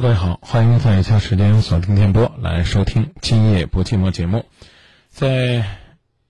[0.00, 4.46] 各位好，欢迎在以下时间锁定电波来收听《今夜不寂寞》节目。
[5.10, 5.62] 在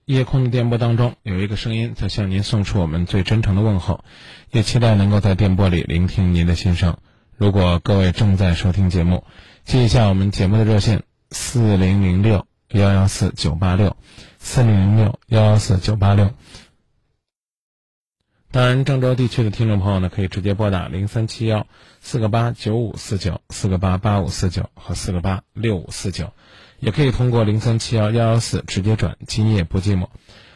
[0.03, 4.03] 夜空的电波当中，有一个声音在向您送出我们最真诚的问候，
[4.51, 6.97] 也期待能够在电波里聆听您的心声。
[7.37, 9.23] 如果各位正在收听节目，
[9.63, 13.95] 记一下我们节目的热线：四零零六幺幺四九八六，
[14.37, 16.31] 四零零六幺幺四九八六。
[18.53, 21.67] 当然，郑州地区的听众朋友呢，可以直接拨打零三七幺
[22.01, 26.33] 四个八九五四九四个八八五四九和四个八六五四九，
[26.79, 30.07] 也可以通过零三七幺幺幺四直接转“今夜不寂寞”。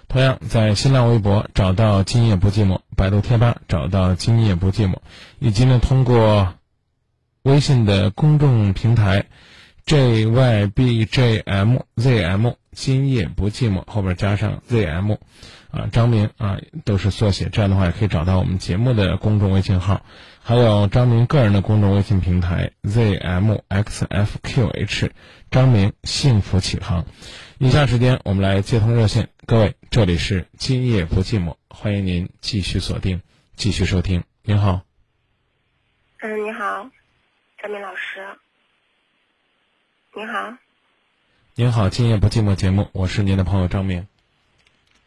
[0.10, 4.98] 同样，在新浪微博找到“今夜不寂寞”，百度贴吧找到“今夜不寂寞”，
[5.40, 6.56] 以及呢，通过
[7.44, 9.28] 微信的公众平台
[9.86, 12.56] “jybjmzm”。
[12.76, 15.18] 今夜不寂寞，后边加上 ZM，
[15.72, 17.50] 啊，张明啊，都是缩写。
[17.50, 20.06] 这样的话也可以找到我们节目的公众微信号，
[20.44, 23.42] 还有张明个人的公众微信平台 ZMXFQH，
[25.50, 27.06] 张明幸福启航。
[27.58, 33.22] 以下时间我们来接通热线，各位，这里是今夜不寂寞，欢迎您继续锁定，
[33.56, 34.26] 继续收听。
[34.44, 34.82] 您好，
[36.20, 36.90] 嗯，你好，
[37.58, 38.28] 张明老师，
[40.14, 40.58] 你好。
[41.58, 44.06] 您好，今夜不寂寞节目，我是您的朋友张明。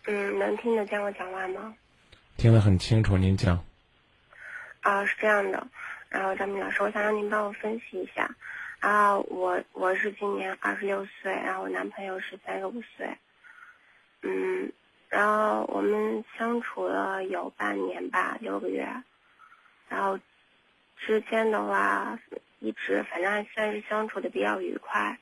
[0.07, 1.75] 嗯，能听得见我讲话吗？
[2.39, 3.63] 听得很清楚，您讲。
[4.81, 5.69] 啊，是这样的，
[6.09, 8.35] 然后张明老师，我想让您帮我分析一下。
[8.81, 13.19] 啊，我我是今年二十六岁，然后我男朋友是三十五岁。
[14.23, 14.73] 嗯，
[15.11, 18.89] 然后我们相处了有半年吧，六个月。
[19.91, 20.19] 然后
[20.97, 22.19] 之间的话，
[22.61, 25.19] 一直反正还算是相处的比较愉快。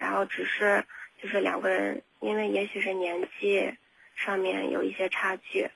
[0.00, 0.82] 然后只是
[1.22, 3.76] 就是两个人，因为也许是年纪
[4.16, 5.68] 上面有一些差距，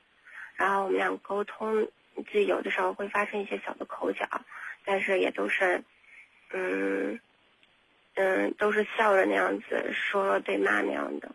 [0.57, 1.87] 然后我们俩沟通
[2.33, 4.27] 就有的时候会发生一些小的口角，
[4.87, 5.85] 但是也都是，
[6.53, 7.21] 嗯，
[8.15, 11.31] 嗯，都是笑着那样子说对骂那样的，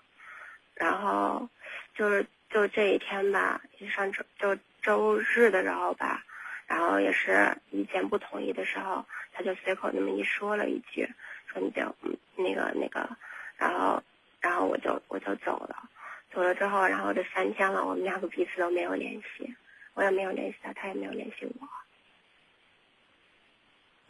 [0.73, 1.48] 然后
[1.94, 3.61] 就是就这一天吧，
[3.92, 6.26] 上周就周日的时候吧，
[6.66, 11.08] 然后也是意见不统一的时候，他就随口那么一说了一句。
[11.52, 11.95] 说你就
[12.36, 13.10] 那个那个，
[13.58, 14.02] 然后
[14.39, 15.89] 然后我就我就走了，
[16.32, 19.55] 走了之后，然后这三天了，我们两个彼此都没有联系，
[19.93, 21.67] 我也没有联系他，他也没有联系我。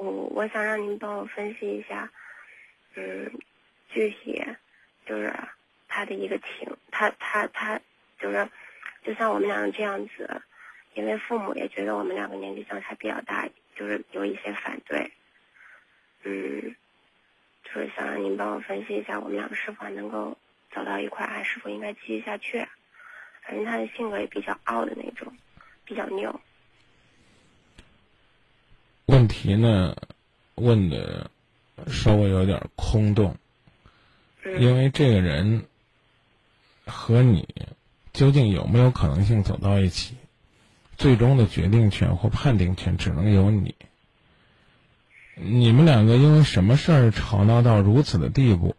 [0.06, 2.12] 我我想让您帮我分析一下，
[2.96, 3.32] 嗯，
[3.90, 4.44] 具体
[5.06, 5.34] 就是
[5.88, 7.80] 他的一个情，他他他
[8.20, 8.50] 就是，
[9.04, 10.42] 就像我们两个这样子，
[10.94, 15.12] 因为父母也觉得我们两个年纪相差比较大，就是有一些反对，
[16.24, 16.76] 嗯。
[17.74, 20.38] 就是想让您帮我分析一下，我们两个是否还能够
[20.74, 22.68] 走到一块，还是否应该继续下去？
[23.44, 25.32] 反正他的性格也比较傲的那种，
[25.86, 26.40] 比较拗。
[29.06, 29.96] 问题呢，
[30.56, 31.32] 问的
[31.88, 33.36] 稍微有点空洞，
[34.60, 35.66] 因为这个人
[36.86, 37.48] 和你
[38.14, 40.16] 究竟有没有可能性走到一起，
[40.98, 43.76] 最终的决定权或判定权只能由你。
[45.42, 48.76] 你们两个因为什么事儿吵闹到如此的地步？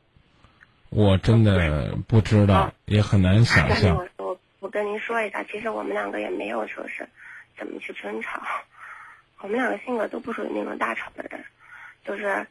[0.90, 4.08] 我真的不知道，也很难想象。
[4.18, 7.08] 我我跟您说一下，其实我们两个也没有说是
[7.56, 8.42] 怎么去争吵，
[9.40, 11.44] 我们两个性格都不属于那种大吵的人，
[12.04, 12.44] 就是，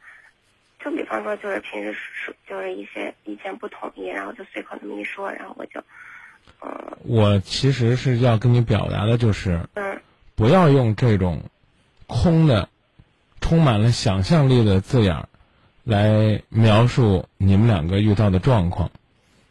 [0.82, 5.82] 就比方说就是平时说就是一些意见不统一，然后就随口那么一说，然后我就，
[6.62, 6.96] 嗯。
[7.04, 10.00] 我其实是要跟你表达的就是，嗯，
[10.34, 11.42] 不要用这种
[12.06, 12.69] 空的。
[13.40, 15.28] 充满了想象力的字眼儿，
[15.84, 18.90] 来描述你们两个遇到的状况，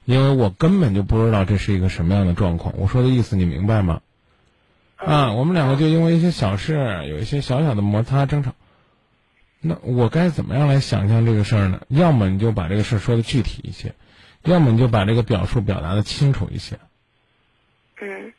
[0.05, 2.75] 因为我根本就不知道这是一个什么样的状况。
[2.77, 4.01] 我说的意思你明白吗？
[4.95, 8.53] 啊，我们两个就因为一些小事有一些小小的摩擦争吵，
[9.59, 11.81] 那我该怎么样来想象这个事儿呢？
[11.87, 13.95] 要么你就把这个事儿说的具体一些，
[14.43, 16.79] 要么你就把这个表述表达的清楚一些。
[18.01, 18.33] 嗯。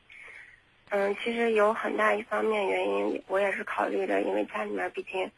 [0.93, 5.31] 嗯，其实有很大一方面原因，我也是考虑的，因为家里面毕竟，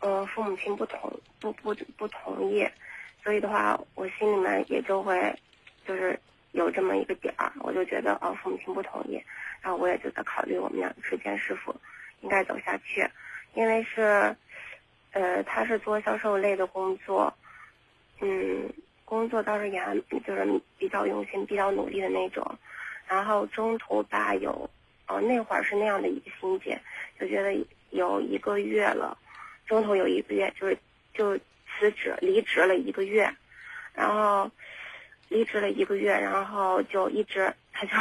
[0.00, 2.68] 嗯，父母亲不同不不不同意，
[3.22, 5.34] 所以的话，我心里面也就会，
[5.86, 6.20] 就是
[6.52, 9.14] 有这么一个点儿，我就觉得哦，父母亲不同意，
[9.62, 11.74] 然后我也就在考虑我们俩之间是否
[12.20, 13.08] 应该走下去，
[13.54, 14.36] 因为是，
[15.12, 17.32] 呃，他是做销售类的工作，
[18.20, 18.70] 嗯，
[19.06, 19.80] 工作倒是也
[20.26, 22.58] 就是比较用心、比较努力的那种。
[23.06, 24.70] 然后中途吧有，
[25.06, 26.80] 哦那会儿是那样的一个心结，
[27.20, 27.54] 就觉得
[27.90, 29.16] 有一个月了，
[29.66, 30.78] 中途有一个月就是
[31.12, 33.30] 就辞职离职了一个月，
[33.92, 34.50] 然后
[35.28, 37.92] 离职了一个月，然后就一直他就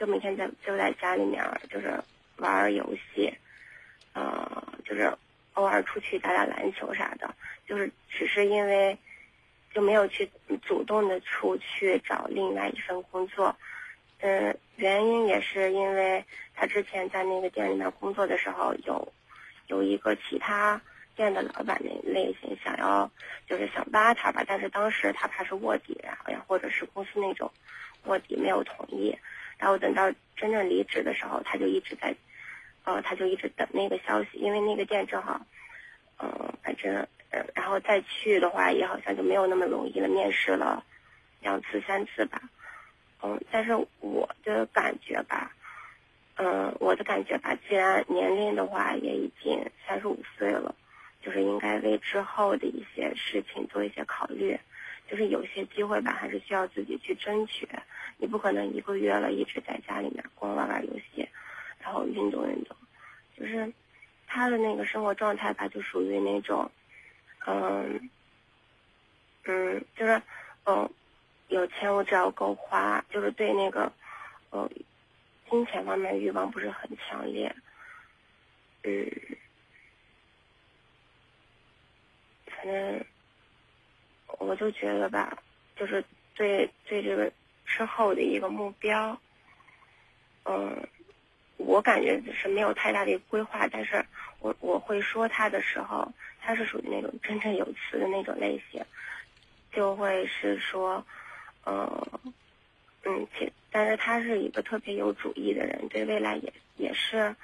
[0.00, 2.02] 就每天在就在家里面就是
[2.38, 3.32] 玩游戏，
[4.14, 5.16] 呃就是
[5.54, 7.34] 偶尔出去打打篮球啥的，
[7.68, 8.98] 就是只是因为
[9.72, 10.28] 就没有去
[10.66, 13.54] 主动的出去找另外一份工作。
[14.24, 16.24] 嗯，原因也是因为
[16.54, 19.12] 他之前在那个店里面工作的时候，有
[19.66, 20.80] 有一个其他
[21.16, 23.10] 店的老板那类型想要
[23.48, 27.50] 就是想扒他吧，但是当时他怕是卧底，然后呀或者是公司那种
[28.04, 29.18] 卧底没有同意，
[29.58, 32.14] 然后等到真正离职的时候，他就一直在，
[32.84, 35.44] 呃，他就一直等那个消息，因为那个店正好，
[36.20, 36.94] 嗯，反正，
[37.30, 40.84] 呃，然后再去的话也好像就没有那么容易了，面试了
[41.40, 42.40] 两次三次吧。
[43.24, 45.52] 嗯，但是我的感觉吧，
[46.34, 50.74] 嗯，我的感觉吧，既然年龄的话也已经三十五岁了，
[51.22, 54.58] 就是应该为之后的一些事情做一些考虑，
[55.08, 57.68] 就是有些机会吧，还是需要自己去争取。
[58.16, 61.28] 你不可能一个月了一直在家里面光玩玩游戏，
[61.80, 62.76] 然后运动运动。
[63.38, 63.72] 就是
[64.26, 66.68] 他的那个生活状态吧，就属于那种，
[67.46, 68.10] 嗯，
[69.44, 70.20] 嗯，就是
[70.64, 70.90] 嗯。
[71.52, 73.92] 有钱我只要够花，就是对那个，
[74.48, 74.66] 呃，
[75.50, 77.54] 金钱方面欲望不是很强烈，
[78.84, 79.06] 嗯，
[82.46, 83.04] 反正
[84.38, 85.36] 我就觉得吧，
[85.76, 86.02] 就是
[86.34, 87.30] 对对这个
[87.66, 89.20] 之后的一个目标，
[90.44, 90.88] 嗯，
[91.58, 94.02] 我感觉是没有太大的规划，但是
[94.40, 96.10] 我我会说他的时候，
[96.40, 98.82] 他是属于那种振振有词的那种类型，
[99.70, 101.04] 就会是说。
[101.64, 102.06] 嗯，
[103.04, 107.34] 嗯，其但是他是一个特别有主意的人，对未来也也是，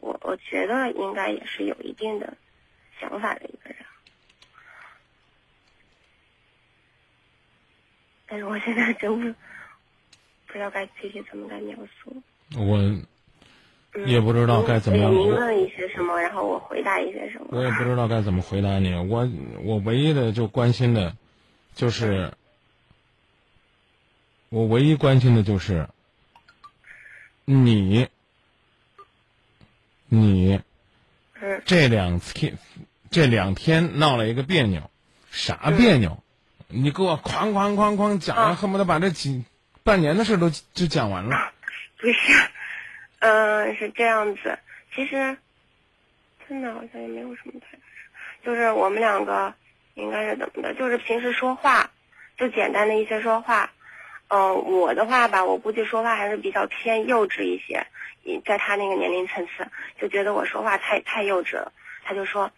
[0.00, 2.36] 我我觉得应该也是有一定的
[3.00, 3.76] 想法的一个人。
[8.26, 9.38] 但是我现在真不
[10.46, 12.22] 不知道该具体怎么该描述。
[12.56, 12.78] 我
[14.06, 15.10] 也不知道该怎么样。
[15.10, 17.46] 您问一些什么，然后我回答一些什么。
[17.52, 18.92] 我也不知道该怎么回答你。
[18.94, 19.28] 我
[19.62, 21.16] 我唯一的就关心的，
[21.74, 22.32] 就是。
[24.50, 25.88] 我唯一关心的就是
[27.44, 28.08] 你，
[30.08, 30.60] 你
[31.64, 32.58] 这两天
[33.12, 34.90] 这两天闹了一个别扭，
[35.30, 36.20] 啥别扭？
[36.66, 39.44] 你给我哐哐哐哐讲，恨不得把这几
[39.84, 41.52] 半年的事都就讲完了。
[41.98, 42.50] 不是，
[43.20, 44.58] 嗯，是这样子。
[44.92, 45.38] 其实
[46.48, 49.54] 真的好像也没有什么太大事，就是我们两个
[49.94, 50.74] 应该是怎么的？
[50.74, 51.92] 就是平时说话，
[52.36, 53.70] 就简单的一些说话。
[54.32, 57.84] 嗯，我的话吧，我估计说话还是比较偏幼稚一些，
[58.44, 59.66] 在他那个年龄层次，
[60.00, 61.72] 就觉得我说话太太幼稚了。
[62.04, 62.48] 他就说，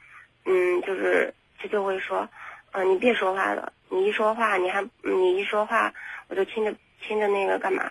[0.44, 2.28] 嗯，就是他就会说，
[2.72, 5.94] 嗯，你别说话了，你一说话，你还你一说话，
[6.28, 7.90] 我就听着听着那个干嘛？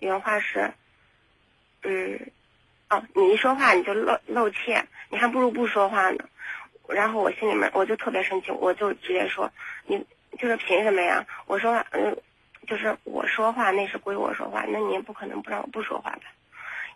[0.00, 0.72] 原话是，
[1.84, 2.18] 嗯，
[2.90, 6.24] 哦，你一说话你就露露怯，你还不如不说话呢。
[6.88, 9.52] 然后我心里面我就特别生气，我就直接说，
[9.86, 10.04] 你
[10.36, 11.24] 就是凭什么呀？
[11.46, 12.16] 我说话，嗯。
[12.66, 16.22] 就是我说话，那是归我说话，那你也不可能不让我不说话吧？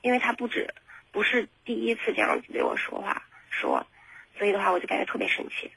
[0.03, 0.75] 因为他不止
[1.11, 3.87] 不是第一次这样子对我说话说，
[4.37, 5.71] 所以的话我就感觉特别生气。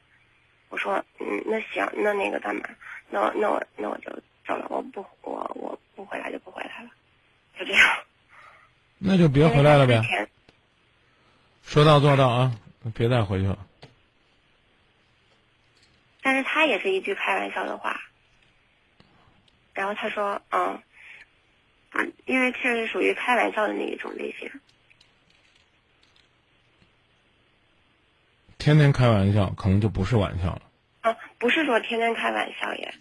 [0.70, 2.64] 我说，嗯，那行，那那个干嘛？
[3.10, 4.12] 那那我那我就
[4.48, 6.90] 走了，我不我我不回来就不回来了，
[7.60, 7.98] 就这样。
[9.04, 10.02] 那就别回来了呗。
[11.64, 12.56] 说到做到啊，
[12.96, 13.58] 别再回去了。
[16.22, 18.00] 但是他也是一句开玩笑的话。
[19.74, 20.82] 然后他说：“嗯，
[21.94, 24.52] 嗯，因为确实属于开玩笑的那一种类型。
[28.58, 30.62] 天天开玩笑，可能就不是玩笑了。
[31.02, 32.94] 啊，不是说天天开玩笑耶，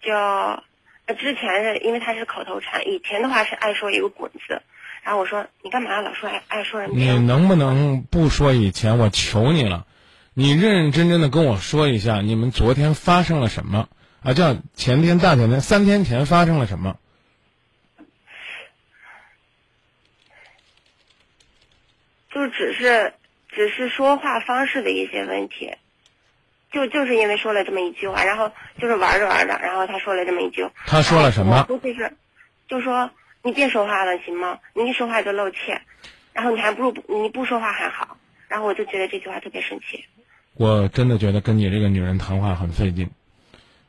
[0.00, 4.62] 就之前是因为他是口头禅，以前的话是爱说一个滚字。
[5.02, 6.90] 然后我说你干嘛老说爱爱说人？
[6.94, 8.96] 你能不能不说以前？
[8.98, 9.86] 我求你了，
[10.32, 13.88] 你认认真真的跟我说一下，你们昨天发生了什么？”
[14.24, 16.96] 啊，叫前天、大前天、三天前发生了什么？
[22.32, 23.12] 就只是，
[23.48, 25.76] 只是说话方式的一些问题，
[26.72, 28.50] 就就是因为说了这么一句话，然后
[28.80, 30.68] 就是玩着玩着，然后他说了这么一句。
[30.86, 31.62] 他说了什么？
[31.68, 32.16] 估计是，
[32.66, 33.10] 就说
[33.42, 34.58] 你别说话了，行吗？
[34.72, 35.82] 你一说话就露怯，
[36.32, 38.16] 然后你还不如你不说话还好。
[38.48, 40.04] 然后我就觉得这句话特别生气。
[40.54, 43.10] 我真的觉得跟你这个女人谈话很费劲。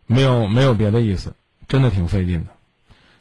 [0.05, 1.35] 没有没有别的意思，
[1.67, 2.51] 真的挺费劲的。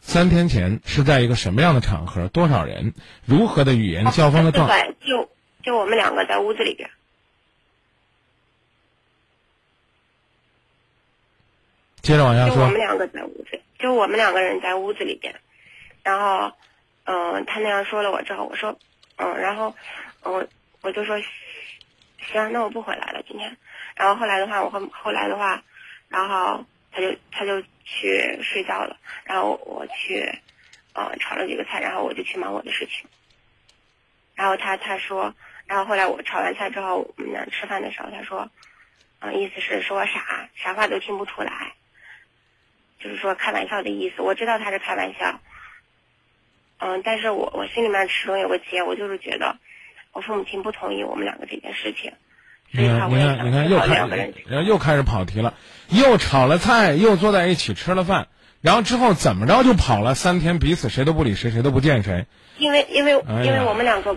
[0.00, 2.28] 三天前是在一个什么样的场合？
[2.28, 2.92] 多少人？
[3.24, 4.92] 如何的语言交锋的状态？
[5.00, 5.30] 就
[5.62, 6.90] 就我们两个在屋子里边。
[12.02, 12.56] 接着往下说。
[12.56, 15.40] 就我们两个在屋子，就我们两个人在屋子里边。
[16.02, 16.52] 然后，
[17.04, 18.78] 嗯，他那样说了我之后，我说，
[19.16, 19.74] 嗯，然后，
[20.22, 20.46] 嗯，
[20.82, 21.18] 我就说，
[22.30, 23.56] 行，那我不回来了今天。
[23.96, 25.62] 然后后来的话，我后后来的话，
[26.08, 30.32] 然后他就他就去睡觉了，然后我去，
[30.92, 33.08] 呃，炒了几个菜，然后我就去忙我的事情。
[34.36, 35.34] 然后他他说，
[35.66, 38.48] 然后后来我炒完菜之后，我们俩吃饭的时候，他说，
[39.18, 41.74] 嗯、意思是说我傻，啥话都听不出来，
[43.00, 44.22] 就是说开玩笑的意思。
[44.22, 45.40] 我知道他是开玩笑，
[46.78, 49.56] 嗯，但是我我心里面始终有个结，我就是觉得
[50.12, 52.12] 我父母亲不同意我们两个这件事情，
[52.72, 53.94] 所你看，你看，你看，又开
[54.46, 55.54] 然后又开始跑题了，
[55.88, 58.28] 又炒了菜，又坐在一起吃了饭，
[58.60, 62.26] 然后之后怎么着就跑了三天，彼此谁都不理谁，谁都不见谁。
[62.58, 64.16] 因为因为哎因为我们两个，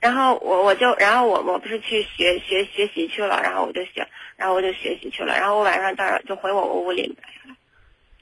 [0.00, 7.16] 然后我我就然后我我不是去学学学习去了，然后我就学，然后我就学习去了，然后我晚上当然就回我屋里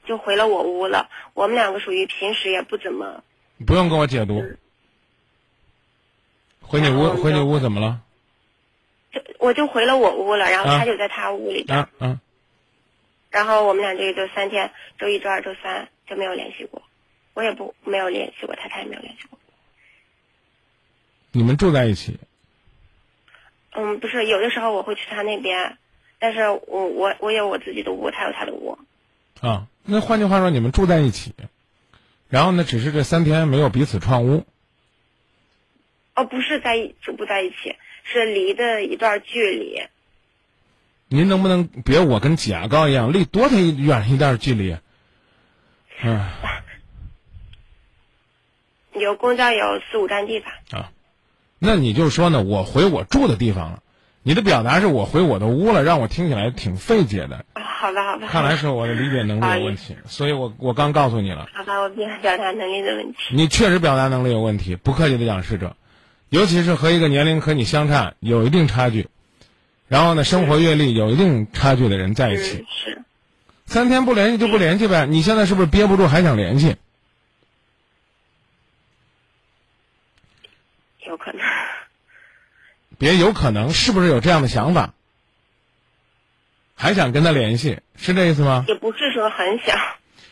[0.05, 1.09] 就回了我屋了。
[1.33, 3.23] 我们两个属于平时也不怎么，
[3.65, 4.43] 不用跟我解读。
[6.61, 7.99] 回你屋，回你屋怎么了？
[9.11, 12.19] 就我就回了我屋了，然后啊他就在他屋里边，啊啊，
[13.29, 16.81] 然后我们俩这个就三天，周一、周二、周三就没有联系过，
[17.33, 19.37] 我也不没有联系过他，他也没有联系过。
[21.33, 22.19] 你们住在一起，
[23.71, 25.77] 嗯，不是，有的时候我会去他那边，
[26.19, 28.77] 但是我我我有我自己的屋，他有他的屋。
[29.39, 31.33] 啊，那换句话说，你们住在一起，
[32.29, 34.45] 然后呢，只是这三天没有彼此串屋。
[36.13, 39.81] 哦，不是在一就不在一起，是离的一段距离。
[41.07, 44.77] 您能不能别我跟挤牙膏一样，离多远一远一段距离？
[46.03, 46.25] 嗯
[48.93, 50.47] 有公交有四五站地吧。
[50.71, 50.91] 啊，
[51.59, 53.83] 那你就说呢，我回我住的地方了，
[54.21, 57.45] 你的表达是我回我的屋了，让我听起来挺费解的。
[57.53, 58.27] 啊、好吧，好吧。
[58.27, 63.17] 看来是我的理解能力有问题，所以我我刚告诉你了，好吧，我表表达能力的问题。
[63.31, 65.75] 你确实表达能力有问题，不客气的讲是这，
[66.31, 69.09] 尤其是和一个年龄和你相差有一定差距，
[69.89, 73.01] 然后呢生活阅历有一定差距的人在一起嗯，，是。
[73.65, 75.05] 三天不联系就不联系呗。
[75.05, 76.77] 你现在是不是憋不住还想联系？
[81.05, 81.41] 有可能。
[82.97, 84.93] 别有可能是不是有这样的想法？
[86.75, 88.63] 还想跟他联系，是这意思吗？
[88.69, 89.77] 也不是说很想。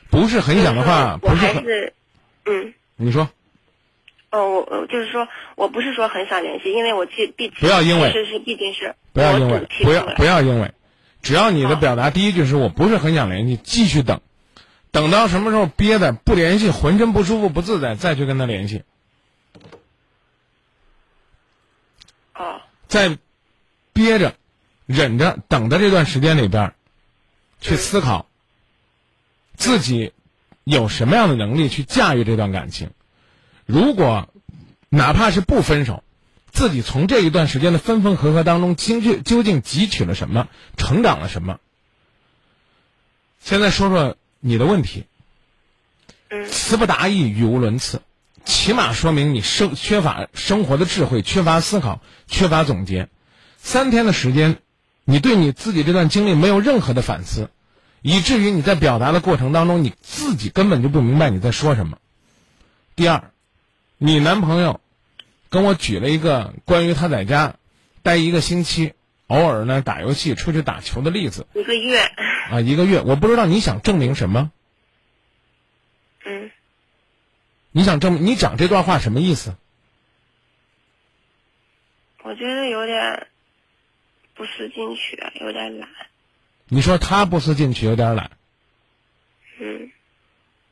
[0.10, 1.94] 不是很想的话，不是很，
[2.46, 3.30] 嗯，你说
[4.32, 10.72] 哦，我我就是说我不是说很想联系，因为我记毕不要因为是是毕竟是不要因为不要不要因为，
[11.24, 14.22] 只要你的表达第一句是我不是很想联系，继续等，
[14.92, 18.84] 等到什么时候憋的不联系，浑身不舒服不自在，再去跟他联系，
[22.36, 23.18] 哦，在
[23.94, 24.36] 憋着、
[24.86, 26.74] 忍着、等的这段时间里边儿，
[27.62, 28.28] 去思考
[29.56, 30.14] 自己
[30.64, 32.92] 有什么样的能力去驾驭这段感情。
[33.70, 34.34] 如果
[34.90, 36.04] 哪怕是不分手，
[36.52, 41.60] 自己从这一段时间的分分合合当中，究竟究竟汲取了什么，成长了什么？
[43.40, 45.06] 现在说说你的问题，
[46.30, 48.02] 嗯词不达意，语无伦次，
[48.44, 53.08] 起码说明你生缺乏生活的智慧，缺乏思考，缺乏总结。
[53.60, 54.58] 三天的时间，
[55.06, 57.52] 你对你自己这段经历没有任何的反思，
[58.02, 62.00] 以至于你在表达的过程当中，你自己根本就不明白你在说什么。
[62.96, 63.32] 第二，
[64.02, 64.80] 你男朋友
[65.50, 67.58] 跟我举了一个关于他在家
[68.02, 68.94] 待一个星期，
[69.28, 72.00] 偶尔呢打游戏、出去打球的例子一个月，
[72.50, 74.54] 啊，一个月，我不知道你想证明什么。
[76.24, 76.50] 嗯，
[77.72, 79.54] 你想证明你讲这段话什么意思？
[82.24, 83.28] 我觉得有点
[84.34, 85.90] 不思进取，有点懒，
[86.70, 88.32] 你说他不思进取，有点懒，
[89.60, 89.92] 嗯，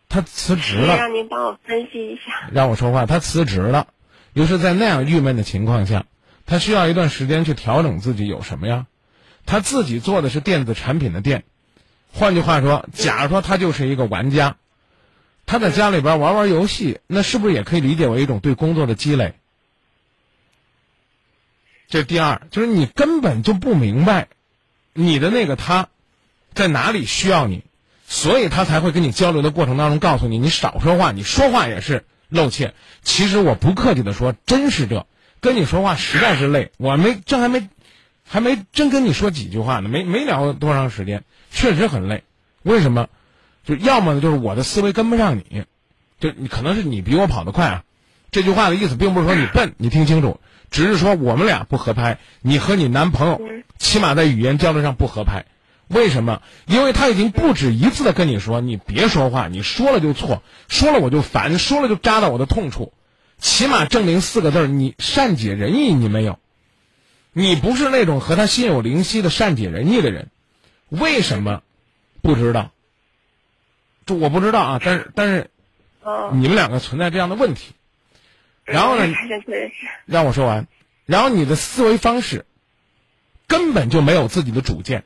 [0.10, 3.88] 他辞职了，让您帮我分析一下，让我说话，他辞职了，
[4.34, 6.06] 又是在那样郁闷的情况下，
[6.46, 8.88] 他需要一段时间去调整自己有什么呀？
[9.46, 11.44] 他自己做的是电子产品的店，
[12.12, 14.58] 换句话说，假如说他就是一个玩家，
[15.46, 19.36] 他在家里边玩玩游戏，那是不是也可以理解为一种对工作的积累？
[21.90, 24.28] 这是第二，就是你根本就不明白，
[24.94, 25.88] 你的那个他，
[26.54, 27.64] 在哪里需要你，
[28.10, 32.74] 所以他才会跟你交流的过程当中告诉你，你少说话，你说话也是露怯。
[33.04, 35.06] 其实我不客气的说，真是这，
[35.42, 36.72] 跟你说话实在是累。
[36.78, 37.68] 我没这还没，
[38.24, 42.24] 还没真跟你说几句话呢，没没聊多长时间，确实很累。
[42.64, 43.10] 为什么？
[43.66, 45.66] 就要么呢，就是我的思维跟不上你，
[46.22, 47.84] 就你可能是你比我跑得快啊。
[48.32, 50.40] 这句话的意思并不是说你笨，你听清楚，
[50.72, 53.42] 只是说我们俩不合拍，你和你男朋友
[53.78, 55.44] 起码在语言交流上不合拍。
[55.88, 56.42] 为什么？
[56.66, 62.94] 因为他已经不止一次的跟你说，你别说话，你说了就错，说了我就烦，说了就扎到我的痛处。
[63.38, 66.40] 起码证明四个字儿：你善解人意，你没有。
[67.32, 70.30] 你不是那种和他心有灵犀的善解人意的人，
[70.90, 71.62] 为什么
[72.22, 72.72] 不知道？
[74.06, 75.52] 这我不知道啊，但是但是
[76.02, 77.74] 哦，你们两个存在这样的问题，
[78.66, 79.06] 然后呢
[80.06, 80.68] 让我说完，
[81.06, 82.46] 然后你的思维方式
[83.48, 85.04] 根本就没有自己的主见。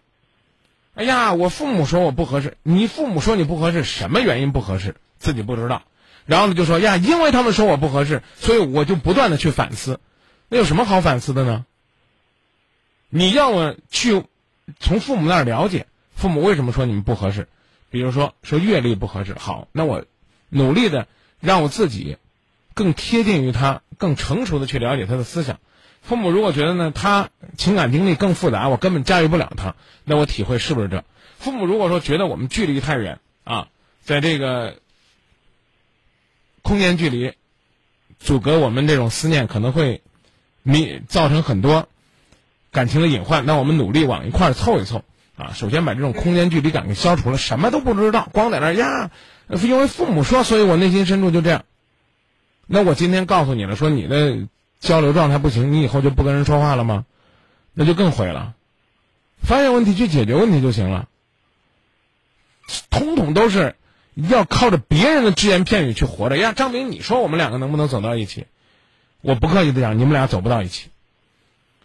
[0.94, 5.84] 哎呀，我父母说我不合适，你父母说你不合适，什么原因不合适，自己不知道。
[6.26, 10.00] 然后呢就说呀，因为他们说我不合适，所以我就不断的去反思。
[10.50, 11.66] 那有什么好反思的呢？
[13.10, 14.24] 你要么去
[14.80, 17.48] 从父母那儿了解父母为什么说你们不合适，
[17.90, 20.06] 比如说说阅历不合适，好，那我
[20.50, 21.08] 努力的
[21.40, 22.18] 让我自己
[22.74, 25.60] 更贴近于他，更成熟的去了解他的思想。
[26.02, 31.04] 父母如果觉得呢，他情感经历更复杂，我根本驾驭不了他，那我体会是不是这？
[31.38, 33.68] 父母如果说觉得我们距离太远啊，
[34.04, 34.78] 在这个
[36.62, 37.34] 空间距离
[38.20, 40.02] 阻隔我们这种思念，可能会
[40.64, 41.88] 你造成很多
[42.72, 43.46] 感情的隐患。
[43.46, 45.04] 那我们努力往一块儿凑一凑
[45.36, 49.12] 啊，首先把这种空间距离感给消除了，什么都不知道，光在那儿呀，
[49.50, 51.64] 因为父母说，所以我内心深处就这样。
[52.68, 54.48] 那我今天告诉你了，说你的
[54.82, 57.06] 交流状态不行，你以后就不跟人说话了吗？
[57.74, 58.54] 那就更毁了。
[59.42, 61.08] 发现问题去解决问题就行了。
[62.90, 63.76] 统统都是
[64.16, 66.36] 要靠着别人的只言片语去活着。
[66.38, 68.46] 呀，张明，你说我们两个能不能走到一起？
[69.22, 70.90] 我不客气的讲，你们俩走不到一起。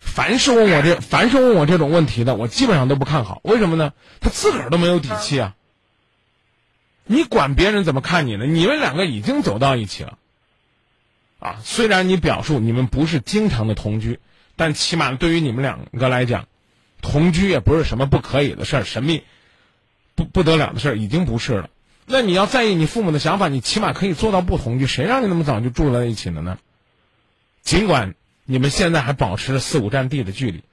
[0.00, 3.41] 凡是问我这，凡是问我这种问题的，我基本上都不看好。
[3.45, 3.93] 为什么呢？
[4.21, 5.55] 他自个儿都没有底气啊。
[7.05, 8.47] 你管别人怎么看你呢？
[8.47, 10.19] 你们两个已经走到一起了。
[11.47, 14.19] 啊，虽然你表述你们不是经常的同居，
[14.57, 16.49] 但起码对于你们两个来讲，
[17.00, 19.23] 同居也不是什么不可以的事儿，神秘
[20.17, 21.71] 不不得了的事儿，已经不是了。
[22.05, 24.88] 那你要在意你父母的想法，你起码可以做到不同居。
[24.88, 26.59] 谁让你那么早就住在一起了呢？
[27.62, 30.65] 尽管你们现在还保持着四五站地的距离，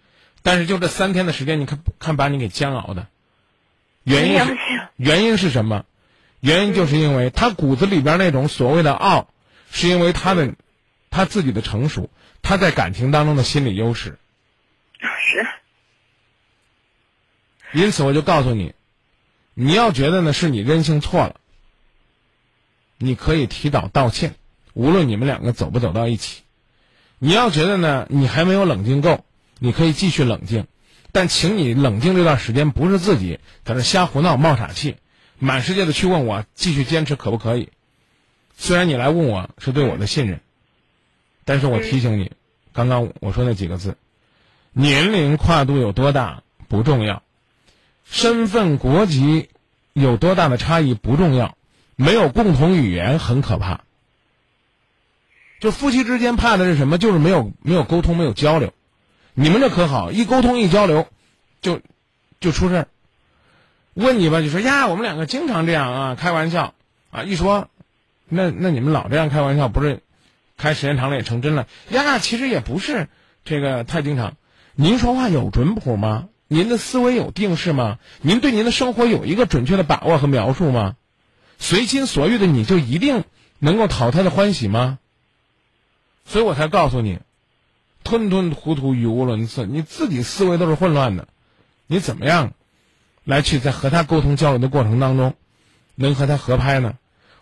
[0.42, 3.06] 但是就这三天的时间，你看看把你给煎熬的。
[4.04, 4.58] 原因是
[4.96, 5.86] 原因是什么？
[6.40, 9.28] 原因就是因为他骨子里边那种所谓的傲。
[9.76, 10.54] 是因为他的
[11.14, 12.10] 他自己的成熟，
[12.42, 14.18] 他在感情当中的心理优势。
[15.00, 15.48] 是。
[17.72, 18.74] 因此，我就告诉你，
[19.54, 21.36] 你要觉得呢是你任性错了，
[22.98, 24.34] 你可以提早道歉，
[24.74, 26.42] 无论你们两个走不走到一起。
[27.20, 29.24] 你要觉得呢你还没有冷静够，
[29.60, 30.66] 你可以继续冷静，
[31.12, 34.98] 但请你冷静这段时间不是自己在那瞎胡闹冒傻气，
[35.38, 37.70] 满世界的去问我继续坚持可不可以。
[38.58, 40.42] 虽然你来问我是对我的信任，
[41.46, 42.32] 但是我提醒你，
[42.72, 43.98] 刚刚我说那几个字，
[44.72, 47.24] 年龄跨度有多大不重要，
[48.06, 49.50] 身份国籍
[49.94, 51.58] 有多大的差异不重要，
[51.96, 53.82] 没有共同语言很可怕。
[55.60, 56.98] 就夫妻之间怕的是什么？
[56.98, 58.74] 就是没有没有沟通，没有交流。
[59.34, 61.08] 你们这可好，一沟通一交流，
[61.62, 61.80] 就
[62.40, 62.88] 就出事儿。
[63.94, 66.74] 问你吧，就说呀，我们两个经常这样啊，开玩笑
[67.12, 67.70] 啊，一说。
[68.28, 70.02] 那那你们老这样开玩笑，不是
[70.58, 72.20] 开时间长了也成真了呀？
[72.20, 73.10] 其实也不是
[73.44, 74.38] 这个太经常。
[74.76, 76.30] 您说话有准谱吗？
[76.48, 78.00] 您的思维有定式吗？
[78.22, 80.96] 您对您的生活有一个准确的把握和描述吗？
[81.58, 83.24] 随心所欲的你就一定
[83.60, 85.00] 能够讨他的欢喜吗？
[86.26, 87.20] 所以我才告诉你，
[88.04, 91.28] 吞吞吐吐、语无伦次，你自己思维都是混乱的，
[91.88, 92.54] 你怎么样
[93.24, 95.36] 来去在和他沟通交流的过程当中，
[95.96, 96.96] 能和他合拍呢？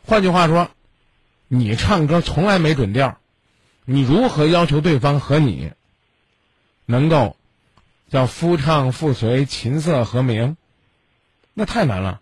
[0.06, 0.70] 换句话说。
[1.54, 3.20] 你唱歌从来没准调，
[3.84, 5.74] 你如何要求对方和你
[6.86, 7.36] 能够
[8.08, 10.56] 叫夫唱妇随、琴瑟和鸣？
[11.54, 12.22] 那太难了。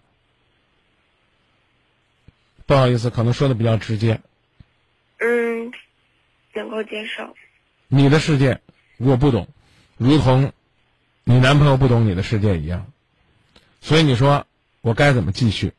[2.65, 4.19] 不好意思，可能说的比较直接。
[5.19, 5.71] 嗯，
[6.55, 7.35] 能够接受。
[7.87, 8.61] 你的世界
[8.97, 9.47] 我不懂，
[9.97, 10.53] 如同
[11.23, 12.91] 你男朋友不懂你的世界一样。
[13.79, 14.47] 所以你说
[14.81, 15.73] 我该怎么继续？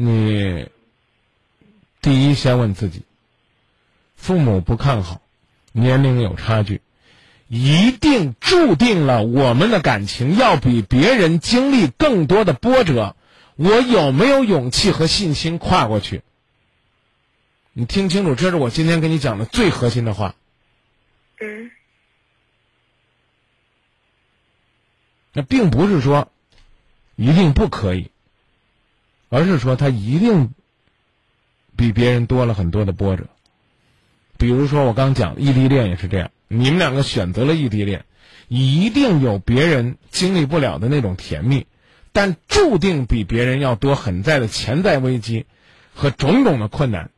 [0.00, 0.68] 你
[2.00, 3.02] 第一先问自己：
[4.14, 5.20] 父母不看好，
[5.72, 6.80] 年龄有差距，
[7.48, 13.16] 一定注定了我们的感情要比别人经历更多的波折。
[13.56, 16.22] 我有没有勇气和信心跨过去？
[17.72, 20.36] 你听清楚，这是我今天跟你讲的最核心的话。
[21.40, 21.72] 嗯。
[25.32, 26.30] 那并不是说
[27.16, 28.12] 一定不可以。
[29.28, 30.50] 而是说，他一定
[31.76, 33.24] 比别人多了很多的波折。
[34.38, 38.04] 比如说，我刚讲异地恋也是这样，你们两个选择了异地恋，
[38.48, 41.66] 一定有别人经历不了的那种甜蜜，
[42.12, 45.46] 但注定比别人要多很在的潜在危机
[45.92, 47.10] 和种种的困难。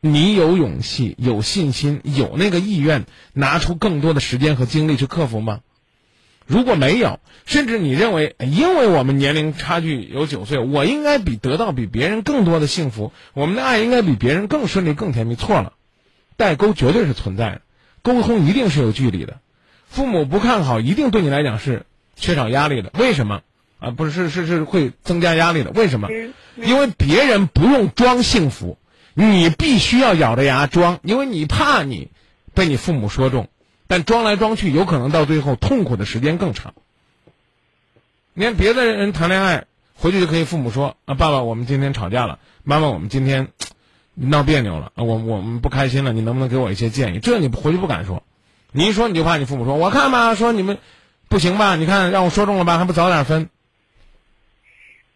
[0.00, 5.60] 你有勇气、有信心、有那个意愿，拿出更多的时间和精力去克服吗？
[6.46, 15.34] 如果没有，甚至你认为，因为我们年龄差距有九岁，我应该比得到比别人更多的幸福，我们的爱应该比别人更顺利、更甜蜜。
[15.34, 15.72] 错了，
[16.36, 17.60] 代沟绝对是存在的，
[18.02, 19.38] 沟通一定是有距离的。
[19.88, 22.92] 父母不看好，一定对你来讲是缺少压力的。
[22.98, 23.42] 为什么？
[23.78, 25.70] 啊，不是是是是会增加压力的。
[25.72, 26.08] 为什么？
[26.56, 28.78] 因为别人不用装幸福，
[29.14, 32.10] 你必须要咬着牙装，因为你怕你
[32.54, 33.48] 被你父母说中。
[33.92, 36.72] 但装来装去，有可能到最后痛苦的时间更长。
[38.32, 43.48] 你看别的人谈恋爱，回去就可以父母说啊，爸爸，我们今天吵架了，妈妈，我们今天
[44.16, 47.18] 闹别扭了，啊我我们不开心了，你能不能给我一些建议？
[47.18, 48.22] 这你回去不敢说，
[48.72, 50.78] 你一说你就怕你父母说，我看吧，说你们
[51.28, 51.76] 不行吧？
[51.76, 53.50] 你看让我说中了吧，还不早点分？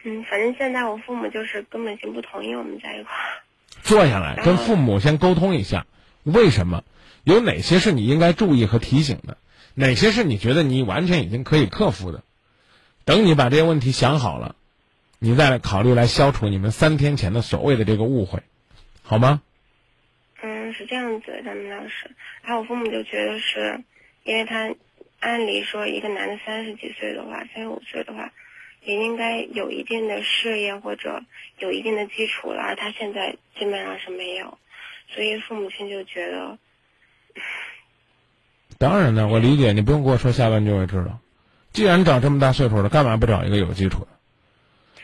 [0.05, 3.41] 嗯，反正现在我父母就是根本就不同意我们在一块儿。
[3.83, 5.87] 坐下来跟父母先沟通一下，
[6.25, 6.85] 为什么？
[7.27, 9.37] 有哪些是你应该注意和提醒的？
[9.75, 12.23] 哪些是你觉得你完全已经可以克服的？
[13.05, 14.55] 等你把这些问题想好了，
[15.19, 18.45] 你再来考虑来消除你们三天前的所谓的这个误会，
[19.03, 19.43] 好吗？
[20.41, 22.13] 嗯，是这样子，张明老师。
[22.43, 23.83] 然后我父母就觉得是，
[24.23, 24.73] 因为他
[25.19, 28.33] 按理说一个男的三十几岁的话，三十五岁的话，
[28.85, 31.23] 也应该有一定的事业或者
[31.59, 34.59] 有一定的基础了，而他现在基本上是没有，
[35.13, 36.57] 所以父母亲就觉得。
[38.79, 41.19] 当然呢，我理解你不用跟我说下半句，我也知道。
[41.73, 44.09] 既然长这么大岁数了，干嘛不找一个有基础的？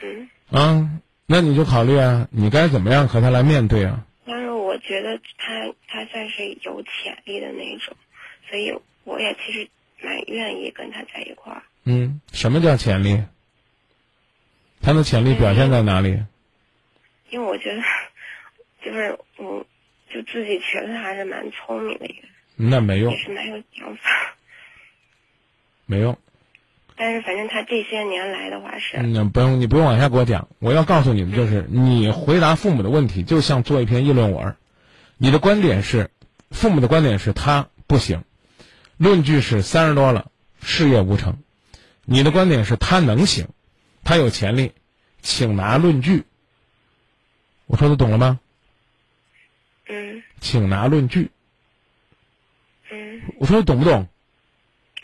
[0.03, 0.29] 嗯。
[0.51, 0.91] 啊，
[1.27, 4.07] 那你就考虑啊，你该怎么样和他来面对啊？
[4.27, 7.97] 但是我觉得他他算是有潜力的那种，
[8.49, 9.69] 所以我也其实
[10.03, 11.63] 蛮愿意跟他在一块儿。
[11.85, 13.23] 嗯，什么叫潜力？
[14.83, 16.23] 他的潜力表现在哪里？
[17.31, 17.83] 因为我觉得，
[18.85, 19.65] 就是我。
[20.13, 24.37] 就自己觉得还是蛮聪明的一个，那没用，也是蛮有想法，
[25.87, 26.19] 没用。
[26.95, 34.57] 但是反正他这些年来的话是，嗯，不用你不用往下给我讲，我要告诉你的就是，你回答父母的问题就像做一篇议论文，
[35.17, 36.11] 你的观点是，
[36.51, 38.23] 父母的观点是他不行，
[38.99, 41.39] 论据是三十多了事业无成，
[42.05, 43.49] 你的观点是他能行，
[44.05, 44.73] 他有潜力，
[45.23, 46.25] 请拿论据。
[47.67, 48.39] 我说的懂了吗？
[49.93, 51.31] 嗯，请拿论据。
[52.91, 54.09] 嗯，我说你懂不懂？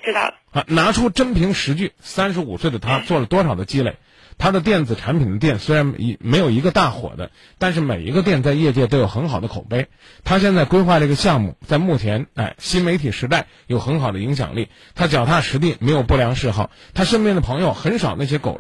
[0.02, 0.34] 知道了。
[0.52, 1.92] 啊，拿出真凭实据。
[2.00, 3.96] 三十五岁的他做了多少的积累？
[4.38, 9.88] 他的电子产品的店虽然一没有一个大火的，但是每一个店在业界都有很好的口碑。
[10.24, 14.68] 他现在规划这个项目，在目前哎新媒体时代有很好的影响力。
[14.94, 16.70] 他脚踏实地，没有不良嗜好。
[16.94, 18.58] 他身边的朋友很少那些狗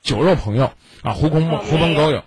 [0.00, 2.24] 酒肉朋友啊，狐朋狐朋狗友。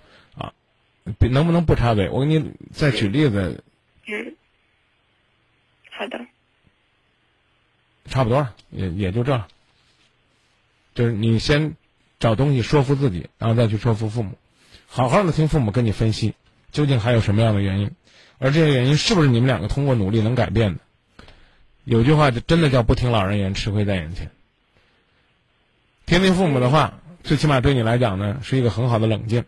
[1.04, 2.08] 能不能不插嘴？
[2.10, 3.64] 我给你再举例子。
[4.06, 4.34] 嗯，
[5.90, 6.20] 好的。
[8.06, 9.44] 差不多了，也也就这。
[10.94, 11.76] 就是你先
[12.18, 14.36] 找东西说服自己，然后再去说服父母，
[14.86, 16.34] 好好的听父母跟你分析，
[16.72, 17.92] 究竟还有什么样的原因，
[18.38, 20.80] 而这些原因是不是你们两个通过努力能改变的？
[21.84, 24.30] 有句话就真的叫不听老人言，吃亏在眼前。
[26.06, 29.44] 听听父母的话，最起码对你来讲呢，是一个很好的冷静。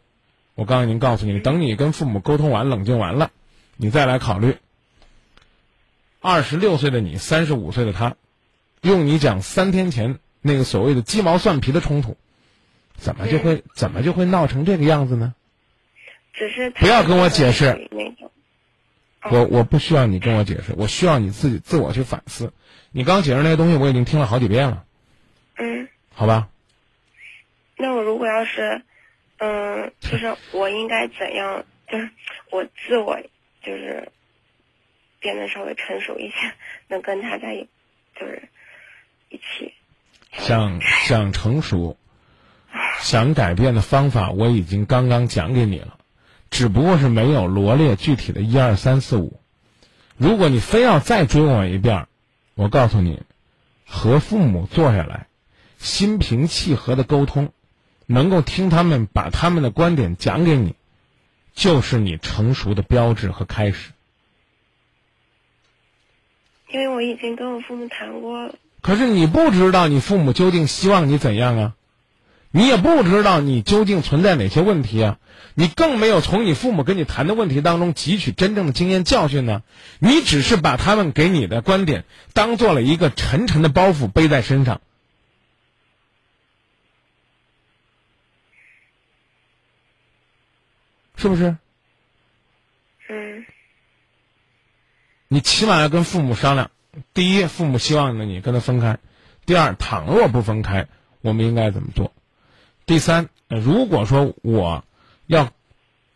[0.54, 3.30] 我刚刚已经告诉你，等你跟父母沟通完、冷静完了，
[3.76, 4.56] 你再来考虑。
[6.20, 8.16] 二十六岁的你，三十五岁的他，
[8.82, 12.18] 用你讲三天前那个所谓的鸡毛蒜皮的冲突，
[12.96, 15.34] 怎么就会怎么就会闹成这个样子呢？
[16.34, 17.88] 只是不要跟我解释。
[19.30, 22.52] 我我不需要你跟我解释，我需要你自己自我去反思。
[22.90, 24.84] 你刚解释那些东西，我已经听了好几遍了。
[25.56, 25.88] 嗯。
[26.14, 26.48] 好吧。
[27.78, 28.82] 那我如果要是。
[29.44, 31.64] 嗯，就是我应该怎样？
[31.90, 32.09] 就是
[32.52, 33.20] 我自我，
[33.61, 34.12] 就是
[35.18, 36.52] 变得稍微成熟一些，
[36.87, 37.68] 能跟他在一，
[38.14, 38.48] 就是
[39.31, 39.74] 一起。
[40.31, 41.96] 想想成熟，
[43.00, 45.98] 想改变的方法，我已经刚刚讲给你了，
[46.48, 49.40] 只不过是没有罗列具体的一二三四五。
[50.16, 52.07] 如果你非要再追我一遍，
[52.55, 53.24] 我告诉你，
[53.85, 55.26] 和父母坐下来，
[55.78, 57.52] 心平气和的沟通。
[58.06, 60.74] 能够听他们把他们的观点讲给你，
[61.54, 63.90] 就是你成熟的标志和开始。
[66.70, 68.54] 因为我已经跟我父母谈过了。
[68.80, 71.74] 可是你不知道你父母究竟希望你怎样啊？
[72.50, 75.18] 你也不知道你究竟存在哪些问题啊？
[75.54, 79.62] 你更没有从你父母跟你谈的问题当中汲取真正的经验教训呢？
[79.98, 84.80] 你只是把他们给你的观点当做了一个沉沉的包袱背在身上。
[91.22, 91.56] 是不是？
[93.08, 93.46] 嗯。
[95.28, 96.72] 你起码要跟父母商量。
[97.14, 98.96] 第一，父母希望呢你跟他分开；
[99.46, 100.88] 第二，倘若不分开，
[101.20, 102.12] 我们应该怎么做？
[102.87, 104.85] 第三，如果说我
[105.28, 105.52] 要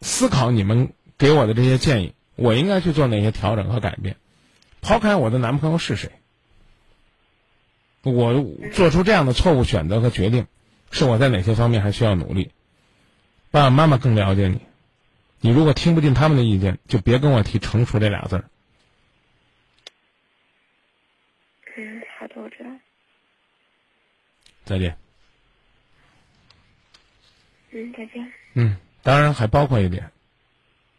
[0.01, 4.17] 思考你们给我的这些建议，我应该去做哪些调整和改变？
[4.81, 6.11] 抛开我的男朋友是谁？
[8.03, 10.49] 我做出这样的错误选择和决定，
[10.91, 12.51] 是我在哪些方面还需要努力？
[13.53, 14.61] 爸爸妈妈更了解你，
[15.41, 18.45] 你如果听不进他们的意见，就别跟我提“成熟”这俩字儿。
[21.77, 22.71] 嗯，好的，我知道。
[24.65, 24.97] 再见。
[27.71, 28.33] 嗯，再见。
[28.55, 30.11] 嗯，当然还包括一点，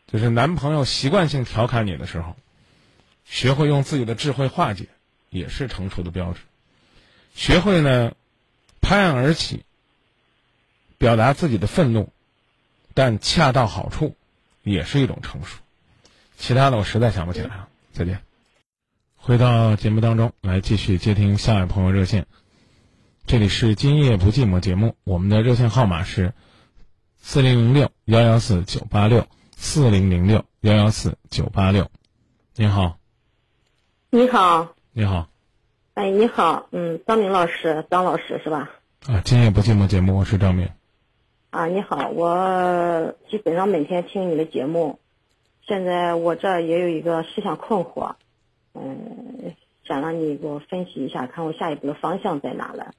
[0.06, 2.38] 就是男朋友习惯性调侃你的时候，
[3.26, 4.88] 学会用自己的智慧化解，
[5.30, 6.42] 也是成熟的标志。
[7.34, 8.14] 学会呢，
[8.80, 9.66] 拍案而起，
[10.98, 12.14] 表达自己的愤怒，
[12.94, 14.16] 但恰到好处，
[14.72, 15.58] 也是一种成熟。
[16.36, 17.68] 其他的我实在想不起来了。
[17.94, 18.20] 再见。
[19.16, 22.28] 回到节目当中来，继续接听下一位朋友热线。
[23.26, 26.34] 这里是今夜不寂寞节目，我们的热线号码是
[27.18, 31.90] 四零零六幺幺四九八六四零零六幺幺四九八六。
[32.56, 32.98] 您好。
[34.10, 34.76] 你好。
[34.94, 35.28] 你好。
[35.96, 38.70] 哎，你好，嗯，张明老师，张老师是吧？
[39.08, 40.70] 啊，今夜不寂寞节目，我是张明。
[41.58, 45.00] 啊，你好，我基本上每天听你的节目，
[45.64, 48.14] 现在我这也有一个思想困惑，
[48.76, 52.94] 嗯，想让你给我分析一下，看我下一步的方向在哪了。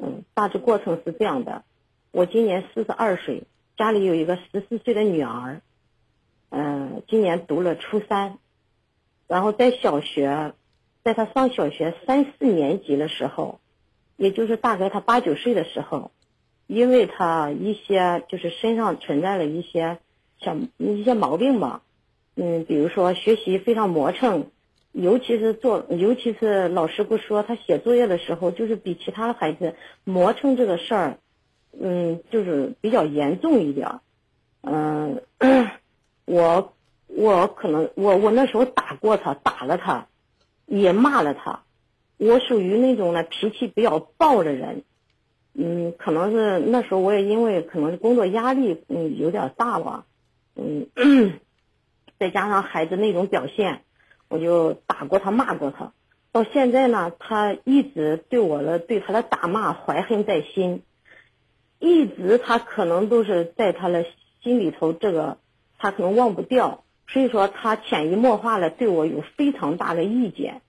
[0.00, 1.62] 嗯，大致过程是这样的，
[2.10, 3.44] 我今年四十二岁，
[3.76, 5.60] 家里有一个十四岁的女儿，
[6.48, 8.38] 嗯，今年读了初三，
[9.28, 10.54] 然后在小学。
[11.04, 13.60] 在她上小学三四年级的时候，
[14.16, 16.10] 也就是大概她八九岁的时候，
[16.70, 19.98] 因为他一些就是身上存在了一些
[20.38, 21.82] 小一些毛病吧，
[22.36, 24.46] 嗯，比如说学习非常磨蹭，
[24.92, 31.18] 尤其是做，尤其是老师不说他写作业的时候，就是比其他的孩子磨蹭这个事儿，
[31.76, 34.00] 嗯，就是比较严重一点，
[34.62, 35.22] 嗯，
[36.24, 36.72] 我
[37.08, 40.06] 我可能我我那时候打过他，打了他。
[40.72, 41.64] 也骂了他，
[42.16, 44.84] 我属于那种呢脾气比较暴的人，
[45.54, 50.04] 嗯，可能是那时候我也因为可能是工作压力嗯有点大吧，
[50.54, 50.88] 嗯，
[52.18, 53.82] 再加上孩子那种表现，
[54.28, 55.92] 我就打过他骂过他，
[56.32, 60.82] 到现在呢，他一直对我的对他的打骂怀恨在心，
[61.78, 64.04] 一直他可能都是在他的
[64.42, 65.38] 心里头这个
[65.78, 66.84] 他可能忘不掉。
[67.12, 70.62] 所以说，他潜移默化的对我有非常大的意见，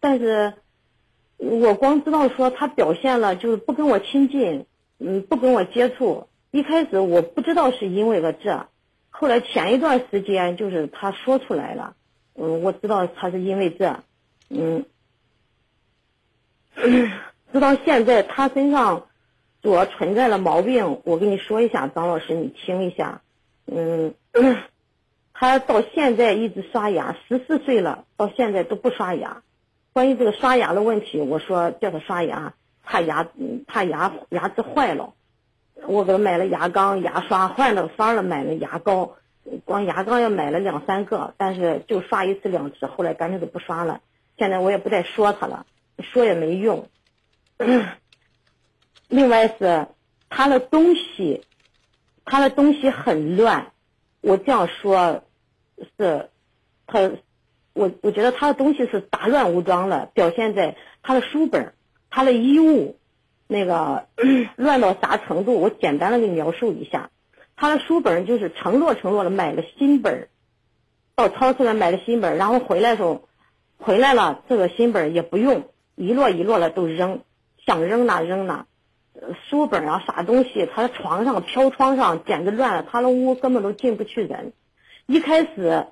[0.00, 0.54] 但是，
[1.36, 4.66] 我光知道说他表现了就是不跟我亲近，
[4.98, 6.28] 嗯，不跟我接触。
[6.50, 8.68] 一开始我不知道是因为个这，
[9.10, 11.94] 后来前一段时间就是他说出来了，
[12.34, 14.00] 嗯，我知道他是因为这，
[14.48, 14.84] 嗯，
[16.74, 19.06] 直到现在他身上
[19.62, 23.22] 主要存在的毛病，我跟你说一下，张老师你听一下，
[23.66, 24.14] 嗯。
[25.36, 29.42] 他到现在一直刷牙，十四岁了，到现在都不刷牙。
[29.94, 33.28] 关于这个刷牙的问题，我说叫他刷牙，怕牙
[33.68, 35.14] 怕牙牙齿坏了。
[35.86, 39.14] 我给他买了牙缸、牙刷，换了法了，买了牙膏。
[39.64, 44.00] 光牙膏要买了两三个，但是就刷一次两次，后来干脆就不刷了。
[44.36, 45.64] 现在我也不再说他了，
[45.98, 46.88] 说也没用。
[49.06, 49.86] 另外是
[50.28, 51.44] 他的东西，
[52.24, 53.70] 他的东西很乱。
[54.22, 55.22] 我这样说，
[55.96, 56.30] 是，
[56.88, 57.12] 他，
[57.74, 61.74] 我我觉得他的东西是杂乱无章了，表现在他的书本、
[62.08, 62.96] 他的衣物，
[63.46, 64.06] 那个
[64.56, 65.60] 乱到啥程度？
[65.60, 67.10] 我简单的给你描述一下，
[67.56, 70.28] 他的书本就是承诺承诺的买了新本，
[71.16, 73.28] 到超市来买了新本，然后回来时候，
[73.76, 77.22] 回来了这个新本也不用，一摞一摞的都扔，
[77.66, 78.66] 想扔哪扔哪。
[79.48, 80.68] 书本啊，啥东西？
[80.72, 84.52] 他的床上、飘窗上简直乱了，他的屋根本都进不去人。
[85.06, 85.86] 一开始，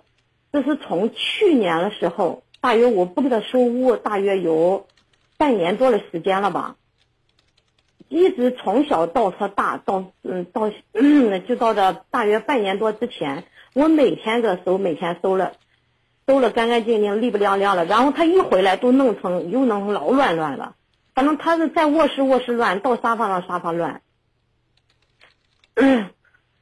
[0.53, 4.87] 这是从去年的时候，大约我不给他收屋，大约有
[5.39, 6.77] 半年多的时间了吧。
[8.09, 10.71] 一直从小到他大，到嗯到
[11.49, 15.53] 就到这大约半年多之前，我每天给他收，每天收了，
[16.27, 17.87] 收了干干净净、利不亮亮的。
[17.87, 20.77] 然后他一回来，都弄成又弄成老乱乱了。
[21.15, 24.03] 反正他是在卧室，卧室乱；到沙发上，沙发乱。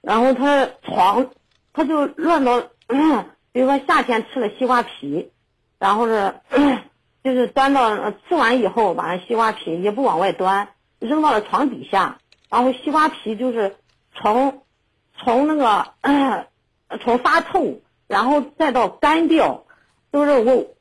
[0.03, 1.31] 然后他床，
[1.72, 2.62] 他就乱到，
[3.52, 5.30] 比如说夏天吃了西瓜皮，
[5.78, 6.34] 然后是，
[7.24, 12.18] 就是端到吃完以后，把那西瓜皮也不往外端，扔到了床底下。
[12.48, 13.76] 然后西瓜皮就是
[14.14, 14.62] 从
[15.16, 16.46] 从那个
[17.00, 19.64] 从发臭，然后再到干掉，
[20.12, 20.74] 就是我，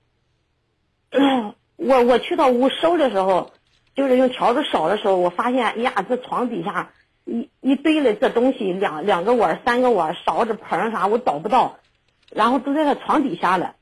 [1.75, 3.51] 我我去到屋收的时候，
[3.95, 6.91] 就是用笤帚扫的时候，我发现，呀，这床底下
[7.25, 11.77] 一一堆的这东西，两两个碗、三个碗、勺子、盆啥，我找不到，
[12.29, 13.75] 然后都在他床底下了。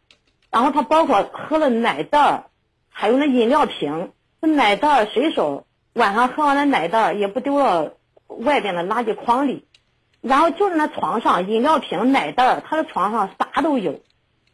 [0.50, 2.44] 然后他包括喝了奶袋儿，
[2.90, 7.92] 还有那饮料瓶，那奶袋儿随手晚上喝完了奶袋儿也不丢到
[8.28, 9.66] 外边的垃圾筐里，
[10.22, 14.02] 然后就是那床上饮料瓶、奶袋儿，他的床上啥都有。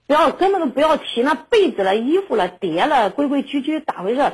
[0.05, 4.33] 不要根本都不要提那被子了、衣服了、叠了，规规矩矩咋回事？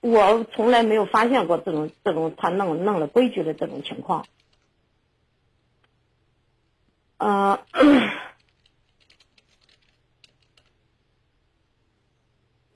[0.00, 4.26] 我从来没有发现过这种这种他弄弄了规矩的这种情况。
[7.18, 7.60] 呃，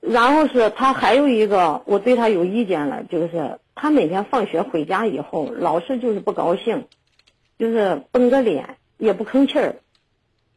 [0.07, 6.87] 然后是他还有一个我对他有意见了，就是他每天放学回家以后，老是就是不高兴，
[7.59, 9.75] 就是绷着脸，也不吭气儿，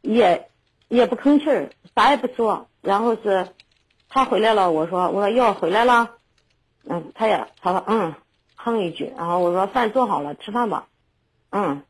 [0.03, 0.45] 也。
[0.91, 2.67] 也不吭气儿，啥也不说。
[2.81, 3.49] 然后是，
[4.09, 6.13] 他回来了，我说我说要回来了，
[6.89, 8.15] 嗯，他也他说嗯，
[8.57, 9.13] 哼一句。
[9.15, 10.87] 然后我说饭做好了，吃饭吧，
[11.51, 11.83] 嗯。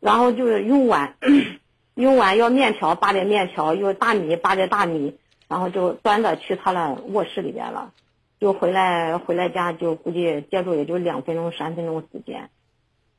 [0.00, 1.14] 然后就是用碗，
[1.94, 5.16] 用碗要面条扒点面条，用大米扒点大米，
[5.50, 7.92] 然后就端着去他那卧室里边了。
[8.38, 12.48] 就回来回来家就估计接触也就两分钟三分钟时间，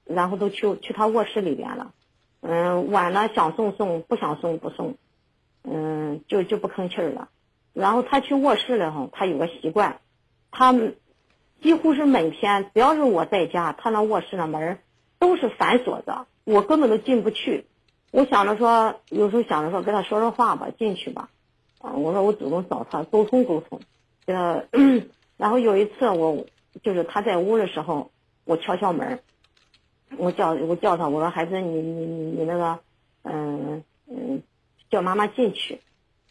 [0.05, 1.91] 然后都去去他卧室里边了。
[2.39, 4.95] 嗯，晚了想送送，不想送不送。
[5.63, 7.29] 嗯，就就不吭气儿了。
[7.73, 9.99] 然后他去卧室了哈，他有个习惯，
[10.49, 10.73] 他
[11.61, 14.79] 几乎是每天只要是我在家，他那卧室的门
[15.19, 17.65] 都是反锁着，我根本都进不去。
[18.09, 21.29] 我想着说，有时候想着说跟他说说话吧，进去吧。
[21.81, 23.79] 啊，我说我主动找他沟通沟通，
[24.25, 24.63] 给他。
[25.37, 26.45] 然后有一次我
[26.83, 28.11] 就是他在屋的时候，
[28.45, 29.19] 我敲敲门，
[30.17, 32.79] 我叫我叫他，我说孩子，你你你那个，
[33.23, 34.43] 嗯嗯。
[34.91, 35.79] 叫妈妈进去，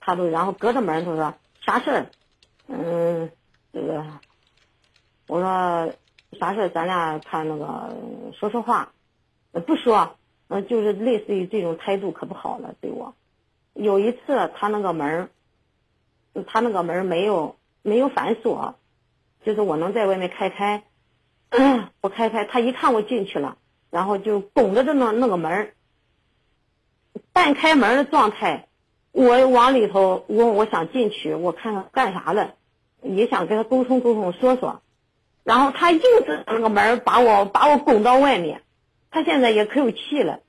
[0.00, 1.34] 他都然后隔着门，他说
[1.64, 2.06] 啥事儿？
[2.68, 3.30] 嗯，
[3.72, 4.04] 这个
[5.26, 5.94] 我说
[6.38, 6.68] 啥事儿？
[6.68, 7.96] 咱俩看那个
[8.38, 8.92] 说说话，
[9.66, 10.14] 不说，
[10.48, 13.14] 嗯，就是类似于这种态度可不好了，对我。
[13.72, 15.30] 有一次他那个门儿，
[16.46, 18.76] 他那个门没有没有反锁，
[19.44, 20.84] 就是我能在外面开开，
[22.00, 23.56] 我开开，他一看我进去了，
[23.90, 25.72] 然后就拱着的那那个门。
[27.32, 28.68] 半开门的状态，
[29.12, 32.54] 我往里头，我我想进去，我看看干啥了，
[33.02, 34.82] 也想跟他沟通沟通说说，
[35.44, 38.62] 然后他硬是那个门把我把我拱到外面，
[39.10, 40.40] 他现在也可有气了，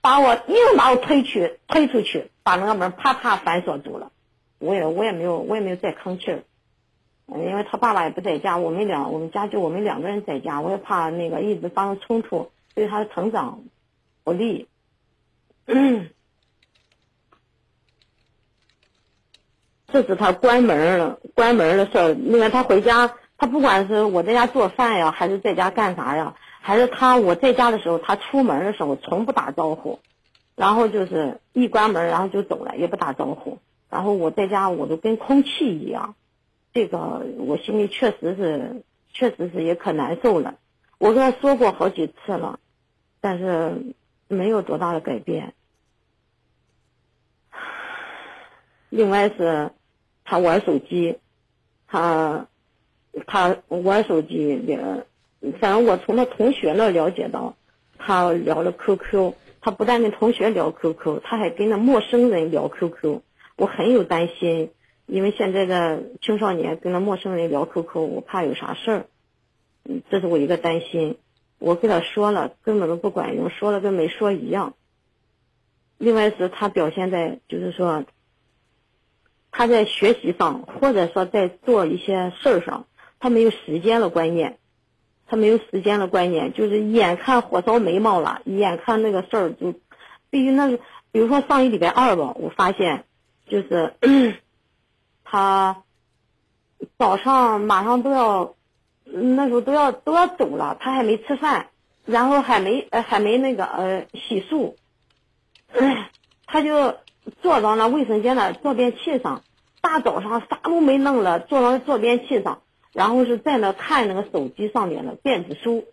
[0.00, 4.10] 把我硬把我推去推出去，把那个门啪啪反锁住了，
[4.58, 6.42] 我也我也没有我也没有再吭气儿，
[7.28, 13.64] 因为他爸爸也不在家，我们俩我们家就我们两个人在家，我也怕那个一直发生冲突，对他的成长
[14.24, 14.68] 不利。
[19.88, 22.14] 这是他关门了，关门的事儿。
[22.14, 30.00] 那个他回家，他不管是我在家做饭呀，还是在家干啥呀，还是他我在家的时候，他出门的时候从不打招呼，
[30.54, 33.58] 然后就是一关门然后就走了，也不打招呼。
[33.90, 36.14] 然后我在家我都跟空气一样，
[36.72, 40.56] 这个我心里确实是，确实是也可难受了。
[40.98, 42.60] 我跟他说过好几次了，
[43.20, 43.94] 但是。
[44.28, 45.54] 没有多大的改变。
[48.88, 49.70] 另外是，
[50.24, 51.18] 他玩手机，
[51.86, 52.48] 他
[53.28, 55.06] 他玩手机也，
[55.60, 57.54] 反正我从他同学那了解到，
[57.98, 63.20] 他聊了 QQ，他不但跟同学聊 QQ，他还跟那陌生人聊 QQ。
[63.56, 64.70] 我很有担心，
[65.06, 69.06] 因为现在的青少年跟那陌生人聊 QQ，我怕有啥事儿，
[69.84, 71.18] 嗯，这是我一个担心。
[71.58, 74.74] 我跟他说了，根本都不管用，说了跟没说一样。
[75.96, 78.04] 另外是他表现在，就是说，
[79.50, 82.86] 他在学习上，或者说在做一些事儿上，
[83.18, 84.58] 他没有时间的观念，
[85.26, 89.72] 他没有时间的观念，就是眼看火烧眉毛了，眼看那个事儿就，
[90.28, 90.76] 必须那，
[91.10, 93.06] 比如说上一礼拜二吧，我发现，
[93.46, 93.94] 就是
[95.24, 95.82] 他
[96.98, 98.54] 早上马上都要。
[99.08, 101.68] 那时候都要都要走了，他还没吃饭，
[102.04, 104.74] 然后还没呃还没那个呃洗漱，
[106.44, 106.96] 他就
[107.40, 109.44] 坐到那卫生间的坐便器上，
[109.80, 115.84] 大早上啥都没弄了，坐到坐便器上，然后是在那看那个手机上面的电子书，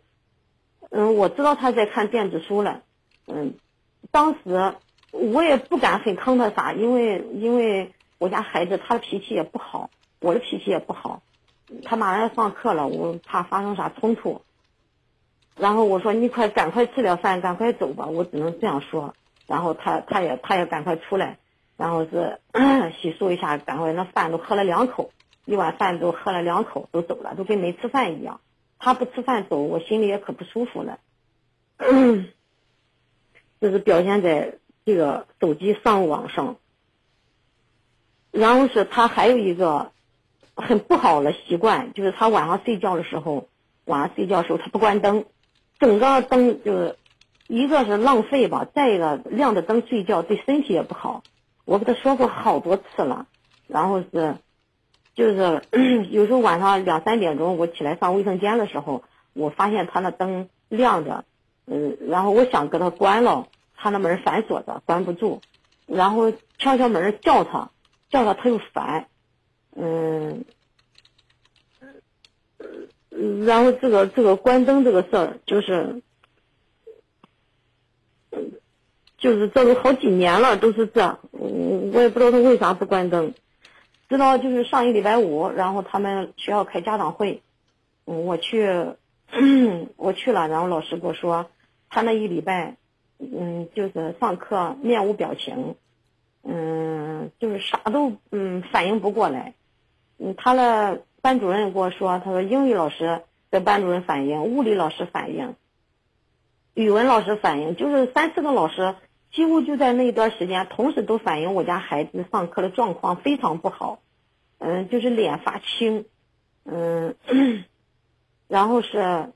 [0.90, 2.82] 嗯，我知道他在看电子书了，
[3.28, 3.54] 嗯，
[4.10, 4.74] 当时
[5.14, 9.90] 我也不敢很坑他啥，因为因为我家孩子他的脾气也不好，
[10.20, 11.22] 我的脾气也不好。
[11.86, 14.42] 他马上要上课了，我怕发生啥冲突。
[15.56, 19.14] 然后我说：“你快赶快吃了饭，赶快走吧。”我只能这样说。
[19.46, 21.38] 然后他他也他也赶快出来，
[21.78, 22.40] 然后是
[23.00, 25.12] 洗漱一下，赶快那饭都喝了两口，
[25.46, 28.42] 一碗饭都喝了两口，都走了，都跟没吃饭一样。
[28.80, 31.00] 他不吃饭走，我心里也可不舒服了。
[33.62, 36.58] 这是表现在这个手机上网上。
[38.32, 39.92] 然后是他还有一个
[40.56, 43.48] 很不好的习惯，就是他晚上睡觉的时候，
[43.86, 45.26] 晚上睡觉的时候他不关灯，
[45.80, 46.98] 整个灯就是
[47.48, 51.22] 一个是浪费吧，再一个亮着灯睡觉对身体也不好。
[51.66, 53.28] 我跟他说过好多次了，
[53.68, 54.36] 然后是
[55.16, 55.62] 就是
[56.10, 59.04] 有时候晚上两三点钟我起来上卫生间的时候，
[59.34, 61.24] 我发现他那灯亮着，
[61.68, 63.48] 嗯，然后我想给他关了，
[63.84, 65.42] 他那门反锁着，关不住，
[65.86, 67.70] 然后敲敲门叫他。
[68.10, 69.08] 叫他他又烦，
[69.76, 70.46] 嗯，
[73.44, 76.04] 然后这个这个关灯这个事儿就是，
[79.18, 83.34] 就是这都好几年了都是这，我也不知道他为啥不关灯，
[84.10, 87.42] 直到就是上一礼拜五，然后他们学校开家长会，
[88.06, 88.94] 我去，
[89.98, 91.50] 我去了，然后老师跟我说，
[91.90, 92.78] 他那一礼拜，
[93.32, 95.76] 嗯，就是上课面无表情。
[96.46, 99.54] 嗯，就是啥都嗯反应不过来，
[100.18, 105.56] 嗯，他的班主任跟我说，他说英语老师的班主任反映，物理老师反映，
[106.74, 108.96] 语文老师反映，就是三四个老师
[109.32, 114.00] 几乎就在那一段时间同时都反映我家孩子上课的状况非常不好，
[114.58, 116.04] 嗯，就是脸发青，
[116.66, 117.16] 嗯，
[118.50, 119.32] 然后是，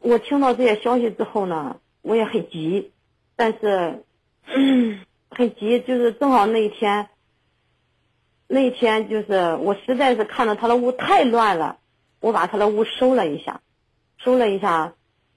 [0.00, 2.92] 我听到这些消息之后呢，我也很急，
[3.36, 4.04] 但是。
[5.32, 7.08] 很急，就是正好那一天，
[8.48, 11.78] 那一天就是我实在是看到他的屋太乱了，
[12.18, 13.60] 我把他的屋收了一下，
[14.18, 14.94] 收了一下，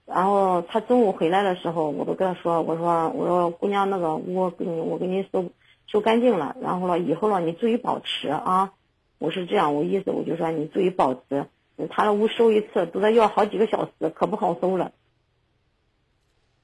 [0.07, 5.45] 然后他中午回来的时候，我都跟他说，我说我说姑娘那个屋给你我给你收
[5.85, 8.73] 收干净了，然后了以后了你注意保持啊，
[9.19, 11.45] 我是这样，我意思我就说你注意保持，
[11.89, 14.91] 他那屋收一次都得要好几个小时，可不好收了。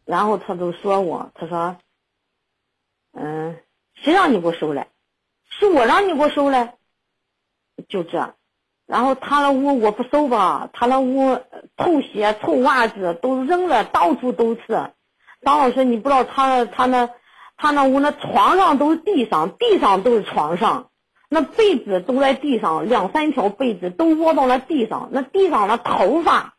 [0.05, 1.77] 然后他都说我，他说。
[3.11, 3.57] 嗯，
[3.95, 4.85] 谁让你给我收了？
[5.49, 6.75] 是我让你给我收了，
[7.87, 8.35] 就这。
[8.85, 11.39] 然后他那屋我不收吧，他那屋
[11.75, 14.93] 臭鞋、臭袜子都扔了，到处都是。
[15.41, 17.09] 张老师，你不知道他他那
[17.57, 20.88] 他那屋那床上都是地上，地上都是床上，
[21.29, 26.55] 那被子都在地上，两三条被子都窝到了地上，那地上那头发，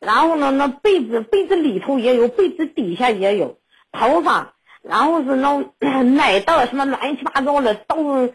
[0.00, 3.58] 然后呢那被子被子里头也有，被子底下也有
[3.92, 4.54] 头发。
[4.82, 5.62] 然后是那
[6.02, 8.32] 奶袋什么乱七八糟的都，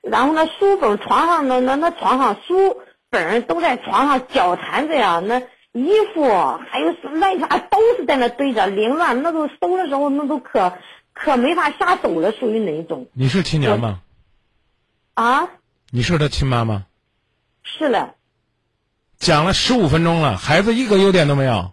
[0.00, 2.78] 然后那书本床上那那那床上书
[3.10, 5.40] 本都在床上脚缠着呀，那
[5.72, 10.72] 衣服还有乱七八都是在那堆着凌乱，那都收的时候那都可
[11.12, 13.06] 可没法下手了，属于哪一种？
[13.12, 14.00] 你是青年吗？
[15.14, 15.48] 啊？
[15.90, 16.86] 你是他亲妈吗？
[17.62, 18.14] 是了。
[19.18, 21.72] 讲了十五分钟了，孩子一个优点都没有。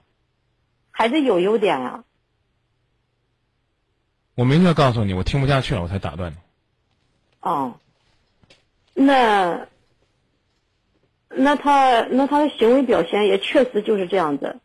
[0.92, 2.04] 孩子有优点啊。
[4.36, 6.36] 我明确告诉你，我听不下去了，我才打断你。
[7.42, 7.80] 哦，
[8.94, 9.68] 那
[11.30, 14.60] 那他那他的行为表现也确实就是这样子，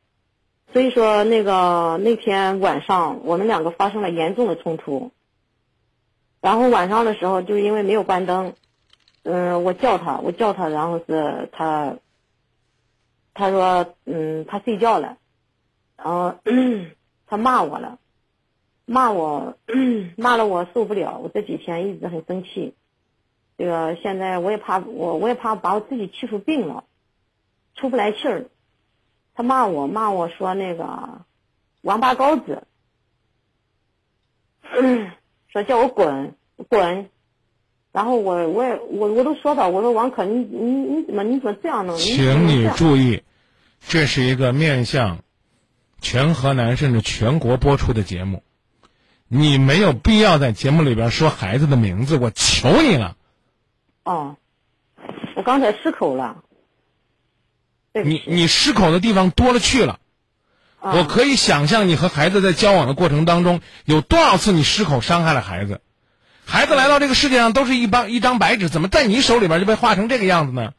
[0.72, 5.12] 所以说那个那天晚上我们两个发生了严重的冲突。
[6.40, 8.54] 然后晚上的时候，就因为没有关灯，
[9.24, 11.96] 嗯，我叫他，我叫他，然后是他，
[13.34, 15.18] 他说，嗯，他睡觉了，
[15.96, 16.36] 然后
[17.26, 17.98] 他骂我了。
[18.86, 19.56] 骂我，
[20.18, 21.18] 骂了我受不了。
[21.18, 22.74] 我这几天一直很生气，
[23.56, 26.84] 这个现在我也怕我，我也怕把我自己气出病了，
[27.74, 28.44] 出不来气儿。
[29.32, 31.22] 他骂我，骂我说那个
[31.80, 32.66] 王八羔子，
[35.48, 36.36] 说叫我滚
[36.68, 37.08] 滚。
[37.94, 41.96] 然后我我也我我都说他，我说王可你你你怎么你怎么这样呢？
[41.96, 43.22] 请你注意，
[43.86, 45.20] 这是一个面向
[46.00, 48.42] 全河南甚至全国播出的节目。
[49.28, 53.16] 你没有必要在节目里边说孩子的名字，我求你了。
[54.02, 54.38] 哦，
[55.36, 56.38] 我刚才失口了。
[57.92, 60.00] 你你失口的地方多了去了，
[60.80, 65.80] 我可以想象你和孩子在交往的过程当中有多少次你失口伤害了孩子。
[66.46, 70.72] 孩子来到这个世界上都是一帮一张白纸，怎么在你手里边就被画成这个样子呢？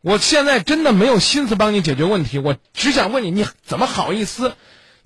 [0.00, 4.56] 我现在真的没有心思帮你解决问题，我只想问你，你怎么好意思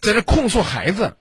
[0.01, 1.17] 在这控诉孩子？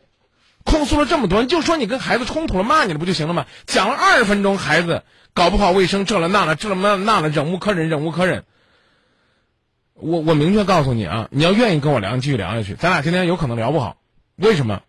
[0.63, 3.45] 控诉了这么多，你就说你跟孩子冲突了，骂你了不就行了吗？
[3.67, 8.45] 讲了二十分钟，孩子搞不好卫生，这了那了，这了那那了，忍无可忍，忍无可忍。
[9.93, 13.97] 我我明确告诉你啊，你要愿意跟我聊，继续聊下去，咱俩今天有可能聊不好。
[14.35, 14.81] 为什么？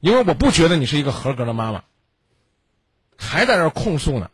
[0.00, 1.82] 因为我不觉得你是一个合格的妈妈。
[3.22, 4.30] 还在这儿控诉呢。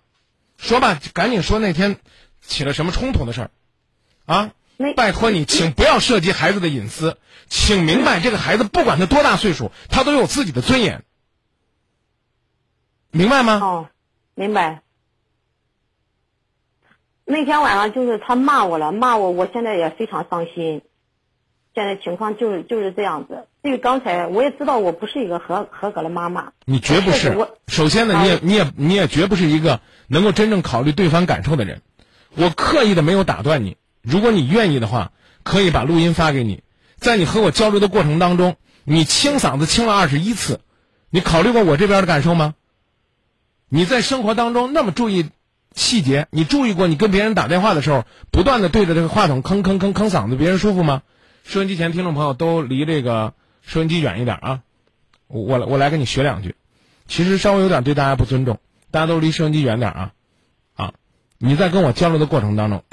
[0.56, 1.98] 说吧，赶紧说那天
[2.40, 3.50] 起了什么冲突的事儿，
[4.26, 4.50] 啊！
[4.96, 7.18] 拜托你，请不要涉及孩子的隐私，
[7.48, 11.04] 请明白这个孩子不管他多大岁数，他都有自己的尊严，
[13.10, 13.60] 明白吗？
[13.62, 13.88] 哦，
[14.34, 14.82] 明白。
[17.24, 20.82] 那天晚上就是他骂我了，骂我，我现在也非常伤心。
[21.74, 23.46] 现在情况就是就是这样子。
[23.62, 26.52] 至于刚才，我也知道我不是一个合合格的妈妈。
[26.64, 27.56] 你绝不是我。
[27.66, 31.82] 首先呢，啊你也你也你也绝不是一个能够真正考虑对方感受的人。
[32.34, 33.76] 我刻意的没有打断你。
[34.02, 35.12] 如果你愿意的话，
[35.42, 36.62] 可以把录音发给你。
[36.96, 40.60] 在你和我交流的过程当中，你清嗓子清了二十一次，
[41.10, 42.54] 你考虑过我这边的感受吗？
[43.68, 45.30] 你在生活当中那么注意
[45.74, 51.02] 细节，你注意过你跟别人打电话的时候，不断的对着这个话筒吭吭吭吭嗓子，别人舒服吗？
[51.48, 53.32] 收音机前听众朋友都离这个
[53.62, 54.62] 收音机远一点啊！
[55.28, 56.56] 我我我来跟你学两句，
[57.06, 60.12] 其实稍微有点对大家不尊重，大家都离收音机远点啊
[60.74, 60.92] 啊！
[61.38, 62.84] 你在跟我交流的过程当中，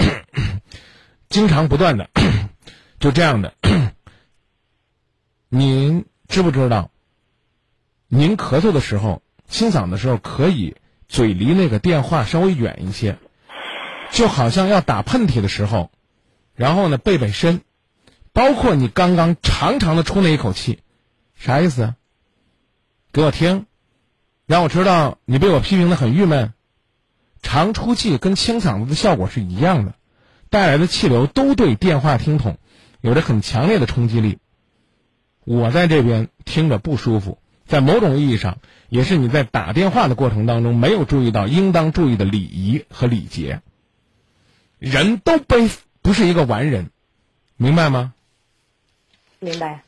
[1.27, 2.09] 经常不断的
[2.97, 3.53] 就这样的，
[5.49, 6.91] 您知不知道？
[8.07, 10.77] 您咳嗽的时候、清嗓的时候，可以
[11.09, 13.17] 嘴离那个电话稍微远一些，
[14.11, 15.91] 就好像要打喷嚏的时候，
[16.53, 17.59] 然后呢背背身，
[18.35, 20.79] 包括你刚刚长长的出那一口气，
[21.35, 21.95] 啥意思？
[23.13, 23.65] 给我听，
[24.45, 26.51] 让我知道你被我批评的很郁闷。
[27.41, 29.95] 长出气跟清嗓子的效果是一样的，
[30.49, 32.57] 带来的气流都对电话听筒
[32.99, 34.39] 有着很强烈的冲击力。
[35.45, 38.57] 我在这边听着不舒服，在某种意义上
[38.89, 43.61] 也是你在打电话的过程当中没有注意到应当注意的礼仪和礼节。
[44.77, 45.69] 人都背
[46.01, 46.89] 不是一个完人，
[47.55, 48.11] 明白吗？
[49.45, 49.83] 明白。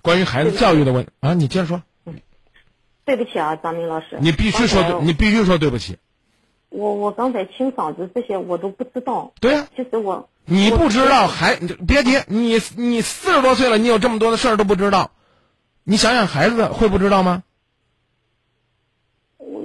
[0.00, 1.82] 关于孩子教育的问啊，你接着说。
[2.06, 2.20] 嗯
[3.06, 4.16] 对不起啊，张明老师。
[4.18, 5.98] 你必须说对，你必须说对不起。
[6.70, 9.34] 我我刚才清嗓子这些我都不知道。
[9.40, 15.10] 对呀、其实我你不知道还你别提，你你四十多岁了，你有这么多的事儿都不知道，
[15.84, 17.42] 你想想孩子会不知道吗？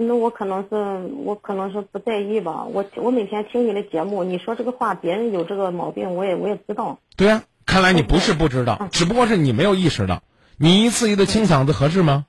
[0.01, 0.75] 那我可能是
[1.23, 2.65] 我可能是不在意吧。
[2.65, 6.99] 我我每天听你的节目，你说这个话，别人有这个毛病，我也我也知道。
[7.15, 10.23] 对呀、看来你不是不知道，只不过是你没有意识到。
[10.57, 12.25] 你一次一次清嗓子合适吗？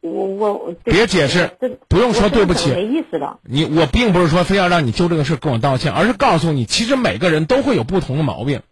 [0.00, 1.56] 我我别解释
[1.88, 3.38] 不用说对不起没意识到。
[3.44, 8.62] 你我并不是说非要让你就这个事跟我道歉，而是告诉你，其实每个人都会有不同的毛病，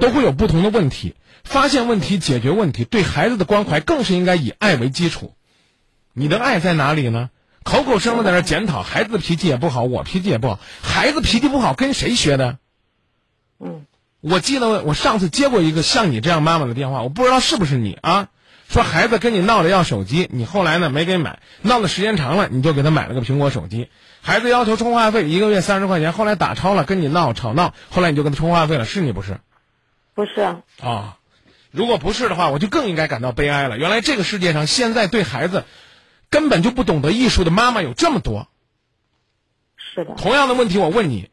[0.00, 1.14] 都会有不同的问题。
[1.44, 5.34] 发现问题，解决问题，对孩子的关怀更是应该以爱为基础。
[6.12, 7.30] 你的爱在哪里呢？
[7.62, 10.58] 口口声声在那检讨孩子的脾气也不好，我脾气也不好。
[10.82, 12.58] 孩子脾气不好跟谁学的？
[13.60, 13.86] 嗯，
[14.22, 18.28] 我记得我上次接过一个像你这样妈妈的电话，我不知道是不是你啊？
[18.68, 23.90] 说孩子跟你闹着要手机，你后来呢没给买，闹的时间长了，你就给他买了个苹果手机。
[24.22, 29.40] 孩子要求充话费，一个月三十块钱，后来打超了，跟你闹吵闹，后来你就给他充话费了，是你不是？
[30.14, 31.18] 不是，啊、
[31.70, 33.76] 如果不是的话，我就更应该感到悲哀了。
[33.76, 35.64] 原来这个世界上现在对孩子
[36.30, 38.46] 根本就不懂得艺术的妈妈有这么多。
[39.76, 41.28] 是的，同样的问题，我问你，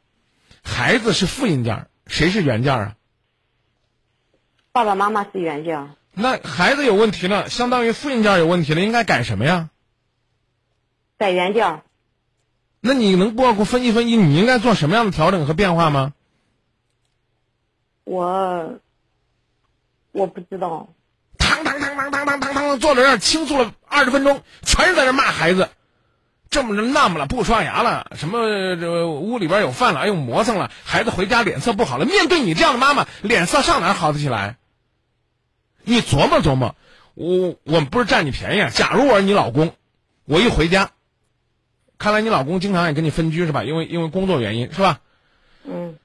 [0.63, 2.95] 孩子是复印件儿，谁是原件儿啊？
[4.73, 9.69] 爸爸妈妈是原件，那孩子有问题了，相当于复印件有问题了，应该改什么呀？
[11.17, 11.81] 改原件。
[12.81, 16.13] 那你能给我分析分析，你应该做什么样的调整和变化吗？
[18.03, 18.79] 我
[20.11, 20.89] 我不知道，
[21.37, 25.69] 堂堂堂堂堂堂堂堂坐在那儿倾诉了二十分钟，全是在那儿骂孩子，
[26.49, 32.05] 这么着那么了，不刷牙了，什么这屋里边有饭了，哎呦磨蹭了，孩子回家脸色不好了。
[32.05, 34.57] 面对你这样的妈妈，脸色上哪好得起来？
[35.83, 36.75] 你琢磨琢磨，
[37.13, 38.69] 我我们不是占你便宜啊。
[38.69, 39.73] 假如我是你老公，
[40.25, 40.91] 我一回家，
[41.97, 43.63] 看来你老公经常也跟你分居是吧？
[43.63, 44.99] 因为因为工作原因是吧？
[45.65, 45.97] 嗯，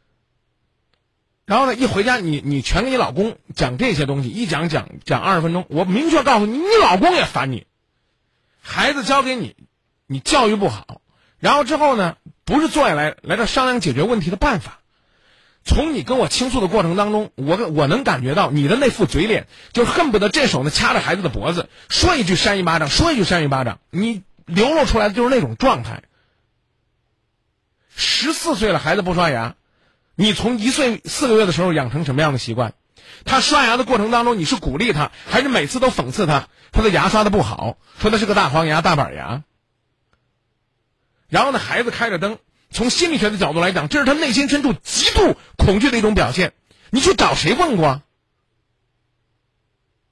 [1.46, 7.66] 然后呢，一回家你你全给你老公讲这些东西，一讲讲讲二十分钟，我明确告诉你，你老公也烦你，
[8.60, 9.56] 孩子交给你，
[10.06, 11.00] 你教育不好，
[11.38, 14.80] 然后之后呢，不是坐下来来这商量解决问题的办法。
[15.66, 26.02] 从你跟我倾诉的过程当中，我我能感觉到你的那副嘴脸，就恨不得这手呢掐着孩子的脖子，说一句扇一巴掌，说一句扇一巴掌，你流露出来的就是那种状态。
[27.96, 29.54] 十四岁了，孩子不刷牙，
[30.16, 32.74] 你从一岁四个月的时候养成什么样的习惯？
[33.24, 36.48] 他刷牙的过程当中，你是鼓励他，还是每次都讽刺他？
[36.72, 39.44] 他的牙刷的不好，说他是个大黄牙、大板牙。
[41.28, 42.38] 然后呢，孩子开着灯，
[42.70, 46.52] 从心理学的角度来讲，这是他内心深处极度恐惧的一种表现。
[46.90, 48.02] 你去找谁问过？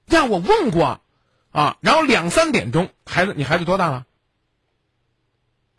[0.07, 1.01] 呀，我问过，
[1.53, 4.07] 啊，然后两三点钟，孩子，你孩子多大了？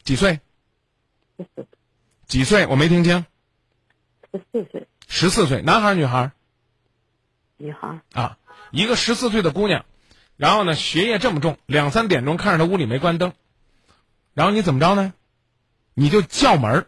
[0.03, 0.39] 几岁？
[2.25, 2.65] 几岁？
[2.67, 3.25] 我没听清。
[4.31, 6.31] 十四岁十四岁，男孩儿女孩儿
[7.57, 8.38] 女孩，啊？
[8.71, 9.86] 一个十四岁的姑娘，
[10.38, 13.34] 然后呢，学业这么重，两三点钟看着她屋里没关灯，
[14.34, 15.13] 然后你怎么着呢？
[15.93, 16.87] 你就叫门儿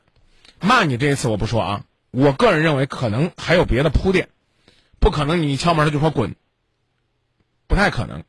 [0.60, 4.30] 骂你这一次我不说啊，我个人认为可能还有别的铺垫，
[4.99, 6.36] 不可能你一敲门他就说滚，
[7.68, 8.24] 不太可能。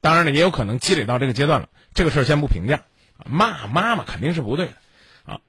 [0.00, 2.82] 当然了，也有可能积累到这个阶段了，这个事儿先不评价。
[3.24, 4.72] 骂妈妈肯定是不对的
[5.24, 5.40] 啊！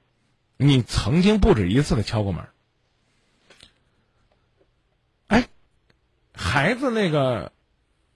[0.56, 2.46] 你曾经不止一次的敲过门。
[5.26, 5.48] 哎，
[6.32, 7.52] 孩子那个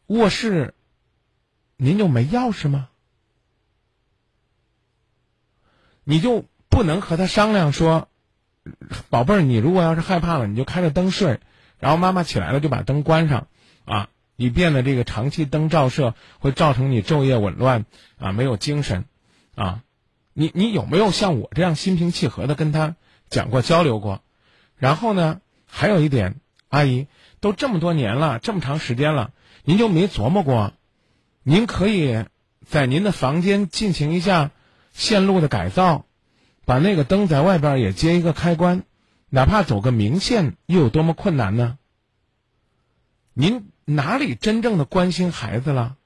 [0.06, 0.74] 卧室，
[1.76, 2.88] 您就没钥匙吗？
[6.04, 6.44] 你就
[6.78, 8.06] 不能和他商量说，
[9.10, 11.40] 宝贝儿，你如果要是害怕了，你就开着灯睡，
[11.80, 13.48] 然后妈妈起来了就把灯关上，
[13.84, 17.84] 啊，以便呢这个长期灯照射会造成你昼夜紊乱
[18.16, 19.06] 啊，没有精神，
[19.56, 19.82] 啊，
[20.34, 22.94] 你你有没有像我这样心平气和的跟他
[23.28, 24.22] 讲过交流过？
[24.76, 26.36] 然后呢，还有一点，
[26.68, 27.08] 阿姨
[27.40, 29.32] 都这么多年了，这么长时间了，
[29.64, 30.74] 您就没琢磨过，
[31.42, 32.24] 您可以
[32.64, 34.52] 在您的房间进行一下
[34.92, 36.04] 线路的改造，
[36.68, 38.82] 把那个灯在外边也接一个开关，
[39.30, 41.78] 哪怕走个明线，又有多么困难呢？
[43.32, 45.96] 您哪里真正的关心孩子了？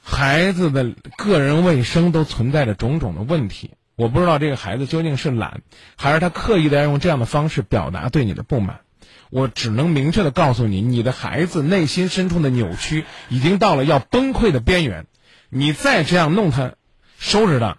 [0.00, 5.62] 孩子的个人卫生都存在着种种的问题，我不知道这个孩子究竟是懒，
[5.96, 8.82] 还是他刻意的要用这样的方式表达对你的不满。
[9.30, 15.06] 我只能明确的告诉你，你的孩子内心深处的扭曲已经到了要崩溃的边缘。
[15.48, 16.74] 你再这样弄他，
[17.18, 17.78] 收拾他，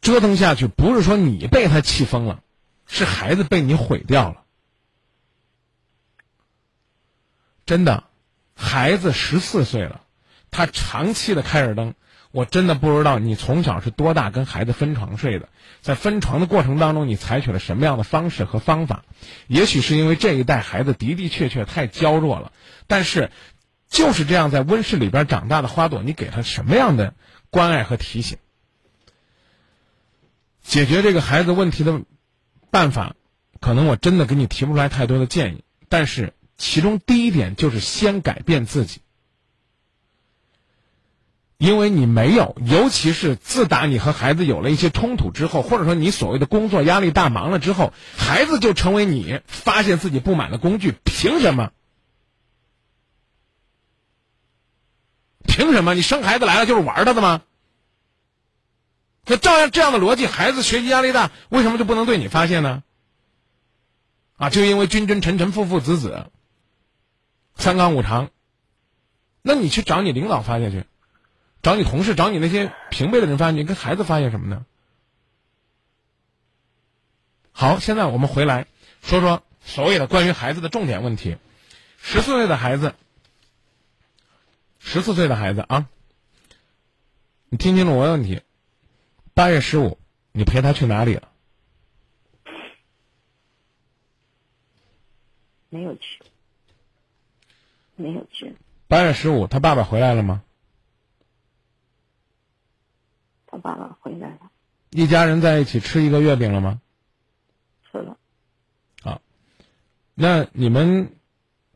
[0.00, 2.40] 折腾下去，不是说你被他气疯了，
[2.86, 4.42] 是孩子被你毁掉了。
[7.66, 8.04] 真的，
[8.56, 10.00] 孩子十四岁了，
[10.50, 11.94] 他长期的开着灯，
[12.32, 15.48] 我真的不知道你从小是多大跟孩子分床睡的，
[15.80, 19.04] 在分床的过程当中，你采取了什么样的方式和方法？
[19.46, 22.52] 也许是因为这一代孩子的的确确太娇弱了，
[22.86, 23.30] 但是
[23.88, 27.14] 就是这样在温室里边长大的花朵，你给他什么样的
[27.50, 28.38] 关爱和提醒？
[30.70, 32.02] 解决这个孩子问题的
[32.70, 33.16] 办法，
[33.60, 39.00] 可能我真的给你提不出来太多的建议，但是其中第一点就是先改变自己。
[41.58, 50.94] 因为你没有，尤其是自打你和孩子有了一些冲突之后，或者说你所谓的工作压力大忙了之后，孩子就成为你发泄自己不满的工具。
[51.04, 51.72] 凭什么？
[55.42, 55.94] 凭什么？
[55.94, 57.42] 你生孩子来了就是玩他的吗？
[59.30, 62.82] 那照样这样的逻辑，孩子学习压力大，为什么就不能对你发泄呢？
[64.36, 66.26] 啊，就因为君君臣臣父父子子，
[67.54, 68.30] 三纲五常。
[69.40, 70.84] 那你去找你领导发泄去。
[71.62, 74.66] 找你同事，找你那些平辈的人发泄，你跟孩子发泄什么呢？
[77.52, 78.66] 好，现在我们回来
[79.00, 81.36] 说说所谓的关于孩子的重点问题。
[82.02, 82.96] 十四岁的孩子，
[84.80, 85.86] 十四岁的孩子啊，
[87.48, 88.42] 你听清楚我的问题。
[89.34, 89.98] 八月十五，
[90.32, 91.28] 你陪他去哪里了？
[95.68, 96.20] 没有去，
[97.94, 98.56] 没有去。
[98.88, 100.42] 八月十五，他爸爸回来了吗？
[103.46, 104.50] 他爸爸回来了，
[104.90, 106.80] 一家人在一起吃一个月饼了吗？
[107.90, 108.16] 吃了。
[109.02, 109.20] 啊，
[110.14, 111.16] 那你们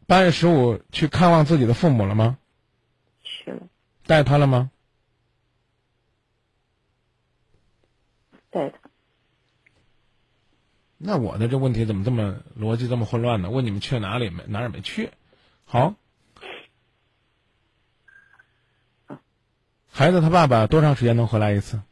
[0.07, 2.37] 八月十五去看望自己的父母了吗？
[3.23, 3.69] 去了。
[4.07, 4.71] 带他了吗？
[8.55, 8.79] 带他。
[10.97, 13.51] 那我的这问题怎么这么逻辑这么混乱呢？
[13.51, 15.11] 问你们去哪里没哪儿也没去，
[15.65, 15.97] 好。
[19.91, 21.83] 孩子他爸爸多长时间能回来一次？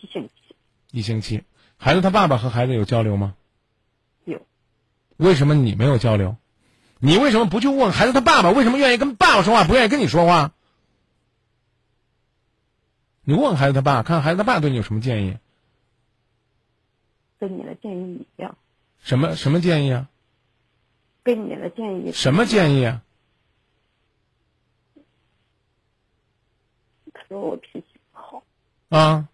[0.00, 0.32] 一星期。
[0.92, 1.42] 一星期。
[1.76, 3.34] 孩子他爸爸和孩子有交流吗？
[4.24, 4.40] 有。
[5.16, 6.36] 为什么你没有交流？
[6.98, 8.50] 你为什么不去问孩子他爸爸？
[8.50, 10.52] 为什么愿意跟爸爸说话，不愿意跟你说话？
[13.24, 15.38] 你问孩子他爸，看看孩子他爸对你有什么建议？
[17.42, 18.56] 跟你的建议一样。
[19.00, 20.08] 什么什么建议啊？
[21.24, 22.12] 跟你的建议。
[22.12, 23.02] 什么建议啊？
[27.12, 28.44] 他说我脾气不好。
[28.90, 29.28] 啊。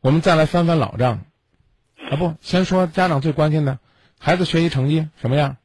[0.00, 1.26] 我们再来翻翻老账，
[2.10, 3.78] 啊不，先说家长最关心的，
[4.18, 5.58] 孩子学习成绩什么样？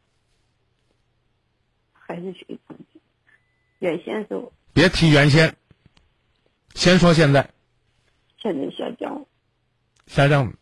[1.93, 2.59] 孩子学习
[3.79, 4.49] 原先是。
[4.73, 5.55] 别提原先，
[6.75, 7.49] 先说现在。
[8.37, 9.25] 现在下降。
[10.07, 10.53] 下降，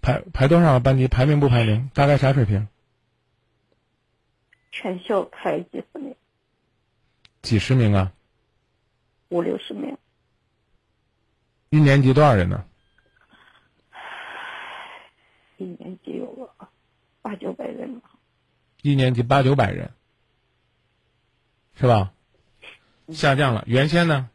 [0.00, 1.08] 排排多少班级？
[1.08, 1.90] 排名不排名？
[1.94, 2.68] 大概啥水平？
[4.72, 6.16] 全校排几十名，
[7.42, 8.12] 几十名啊？
[9.28, 9.96] 五六十名。
[11.70, 12.64] 一年级多少人呢？
[15.56, 16.50] 一年级有个
[17.22, 18.10] 八九百人吧。
[18.82, 19.92] 一年级八九百人，
[21.74, 22.12] 是吧？
[23.12, 24.30] 下降了，原先呢？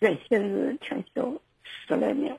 [0.00, 1.32] 原先是全校
[1.62, 2.38] 十来名。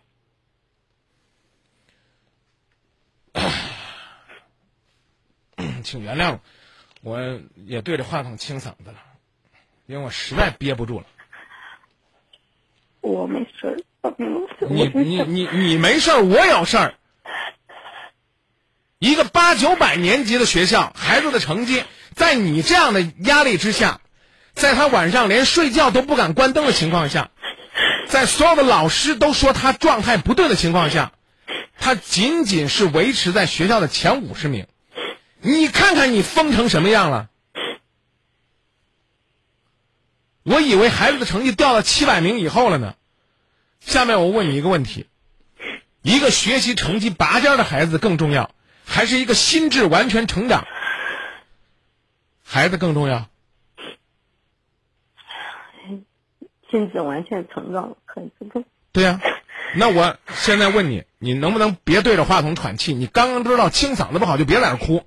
[5.84, 6.39] 请原谅，
[7.01, 9.01] 我也对着话筒清嗓子了，
[9.88, 11.05] 因为我实在憋不住了。
[13.01, 13.78] 我没事儿，
[14.70, 16.93] 你你你你没事儿，我有事儿。
[18.99, 21.84] 一个八九百年级的学校，孩子的成绩
[22.18, 24.01] 在你这样的压力之下，
[24.55, 27.30] 在他晚上连睡觉都不敢关灯的情况下，
[28.09, 31.13] 在所有的老师都说他状态不对的情况下，
[31.80, 34.65] 他仅仅是维持在学校的前五十名。
[35.41, 37.30] 你看看你疯成什么样了！
[40.41, 42.95] 我以为孩子的成绩掉到七百名以后了呢。
[43.80, 45.05] 下面我问你一个问题：
[46.01, 48.49] 一个学习成绩拔尖的孩子更重要，
[48.86, 50.65] 还是一个心智完全成长
[52.50, 53.28] 孩子更重要？
[56.72, 59.22] 亲子完全成长，孩子更对呀、
[59.76, 62.93] 那我现在问你，你能不能别对着话筒喘气？
[62.93, 65.06] 你刚刚知道清嗓子不好，就别在这哭，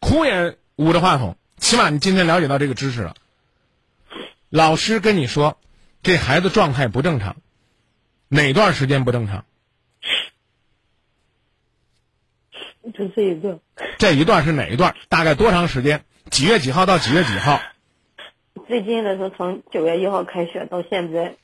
[0.00, 1.36] 哭也捂着话筒。
[1.58, 3.14] 起码你今天了解到这个知识了。
[4.48, 5.58] 老师跟你说，
[6.02, 7.36] 这孩子状态不正常，
[8.28, 9.44] 哪段时间不正常？
[12.94, 13.60] 这是一个
[13.98, 14.94] 这一段是哪一段？
[15.08, 16.04] 大概多长时间？
[16.30, 17.60] 几月几号到几月几号？
[18.66, 21.36] 最近的是从九月一号开学到现在，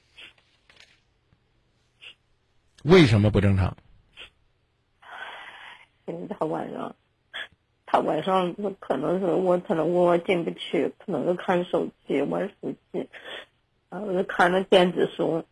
[2.83, 3.77] 为什么不正常？
[6.07, 6.97] 因为他晚上，
[7.87, 13.09] 他晚上可能是我可能我进不去，可能是看手机玩手机，
[13.89, 15.47] 然后是看着电子书，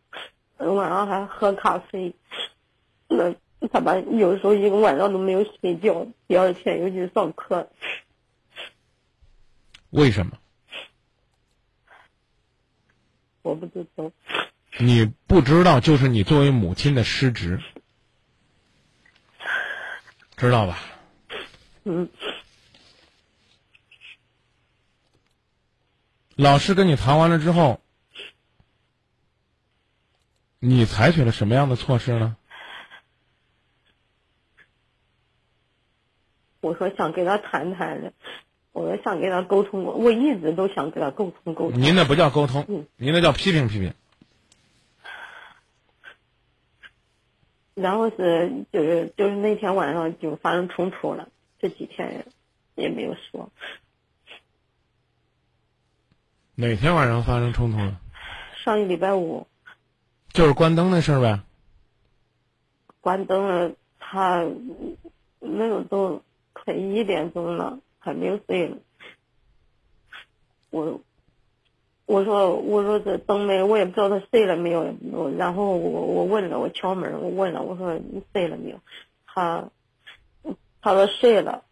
[0.57, 2.13] 晚上还喝咖啡，
[3.07, 3.33] 那
[3.71, 7.69] 他把有时候一个晚上都没有睡觉，第二天又去上课，
[9.89, 10.37] 为什么？
[13.41, 14.11] 我不知道。
[14.79, 17.61] 你不知道，就是你作为母亲的失职，
[20.35, 20.79] 知道吧？
[21.83, 22.09] 嗯，
[26.35, 27.81] 老师跟你谈完了之后，
[30.59, 32.35] 你采取了什么样的措施呢？
[36.63, 38.13] 我说想跟他谈谈的，
[38.71, 41.81] 我说想跟他沟通，我一直都想跟他沟通沟通。
[41.81, 43.93] 您那不叫沟通嗯，您那叫批评批评。
[47.75, 51.27] 然后是就是就是那天晚上就发生冲突了，
[51.59, 52.25] 这几天
[52.75, 53.51] 也没有说。
[56.55, 57.99] 哪天晚上发生冲突了？
[58.55, 59.47] 上一礼拜五
[60.31, 61.41] 就是关灯那事儿呗。
[63.01, 64.45] 关灯了，他
[65.41, 66.21] 没有都
[66.63, 68.77] 快一点钟了，还没有睡呢。
[70.69, 71.01] 我
[72.05, 74.95] 我说我说这灯没，我也不知道他睡了没有。
[75.11, 78.79] 我然后我我问了，我敲门，我问了，我说你睡了没有？
[79.25, 79.69] 他
[80.81, 81.65] 他说睡了，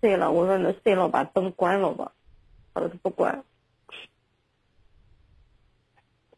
[0.00, 0.30] 睡了。
[0.30, 2.12] 我说那睡了，把灯关了吧。
[2.72, 3.44] 他说他不关，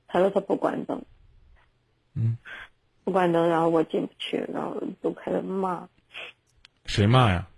[0.07, 1.05] 他说他不关灯。
[2.15, 2.37] 嗯，
[3.05, 5.89] 不关灯，然后我进不去，然后就开始骂，
[6.93, 7.49] 谁骂呀？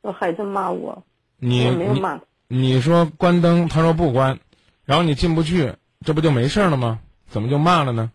[0.00, 1.04] 我孩子骂我，
[1.36, 4.40] 你没有骂他，你说关灯，他说不关，
[4.84, 5.74] 然后你进不去，
[6.04, 6.98] 这不就没事了吗？
[7.28, 8.10] 怎么就骂了呢？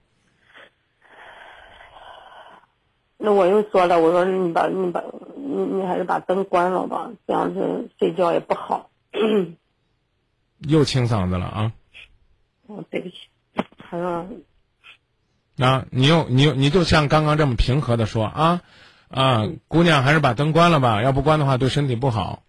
[3.18, 5.01] 那我又说了，我说你把你把
[5.38, 8.89] 你你还是把灯关了吧，这样子睡觉也不好。
[10.68, 11.72] 又清嗓子了啊！
[12.68, 13.16] 哦，对不起，
[13.78, 14.28] 他说
[15.59, 18.61] 啊，你又你又你就像刚刚这么平和的说啊
[19.14, 22.43] 啊，姑娘还是把灯关了吧，要不关的话对身体不好。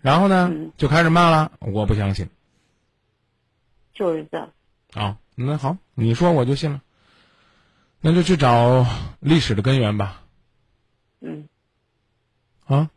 [0.00, 2.28] 然后呢，嗯就开始骂了，我不相信。
[3.92, 4.50] 就是这样，
[4.94, 6.80] 啊，那好，你说我就信了。
[8.00, 8.86] 那就去找
[9.20, 10.22] 历史的根源吧。
[11.20, 11.48] 嗯，
[12.66, 12.90] 啊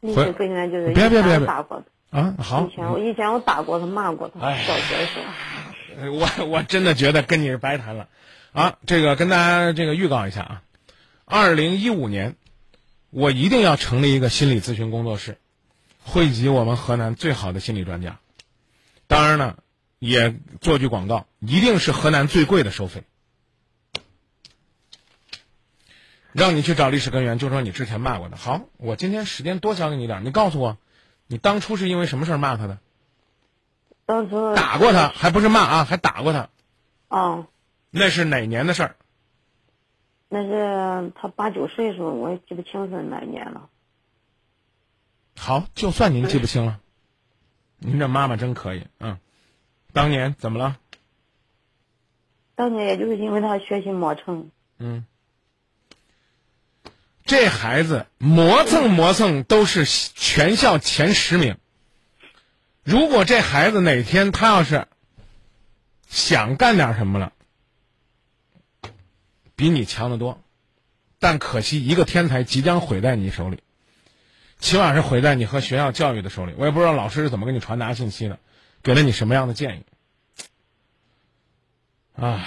[0.00, 5.24] 历回史根源就是别别别别打过他，啊，好以，前我以前我打过他，骂过他，哎小学的时候。
[5.96, 6.10] 呃
[6.42, 8.08] 我 我真的觉得跟你是白谈了，
[8.52, 10.62] 啊，这个跟大家这个预告一下啊，
[11.36, 12.36] 二零一五年，
[13.10, 15.36] 我一定要成立一个心理咨询工作室，
[16.00, 18.20] 汇集我们河南最好的心理专家，
[19.08, 19.56] 当然呢，
[19.98, 23.02] 也做句广告，一定是河南最贵的收费。
[26.30, 28.36] 让你去找历史根源，就说你之前骂过的。
[28.36, 30.78] 好，我今天时间多交给你点儿，你告诉我，
[31.26, 32.78] 你当初是因为什么事儿骂他的？
[34.06, 36.48] 当初打过他，还不是骂啊，还打过他。
[37.08, 37.48] 哦，
[37.90, 38.96] 那是哪年的事儿？
[40.28, 43.68] 那是他八九岁的时候，我也记不清是哪一年了。
[45.36, 46.80] 好，就算您记不清了，
[47.78, 49.18] 您这妈妈真可以，嗯。
[49.92, 50.76] 当年怎么了？
[52.56, 55.04] 当年也就是因为他学习磨蹭，嗯，
[57.24, 61.56] 这孩子磨蹭磨蹭都是全校前十名。
[62.82, 64.88] 如果这孩子哪天他要是
[66.08, 67.32] 想干点什么了，
[69.56, 70.40] 比你强得多，
[71.18, 73.62] 但可惜一个天才即将毁在你手里，
[74.58, 76.54] 起码是毁在你和学校教育的手里。
[76.58, 78.38] 我也不知道老师是怎么给你传达信息的，
[78.82, 79.84] 给了你什么样的建议？
[82.16, 82.46] 啊，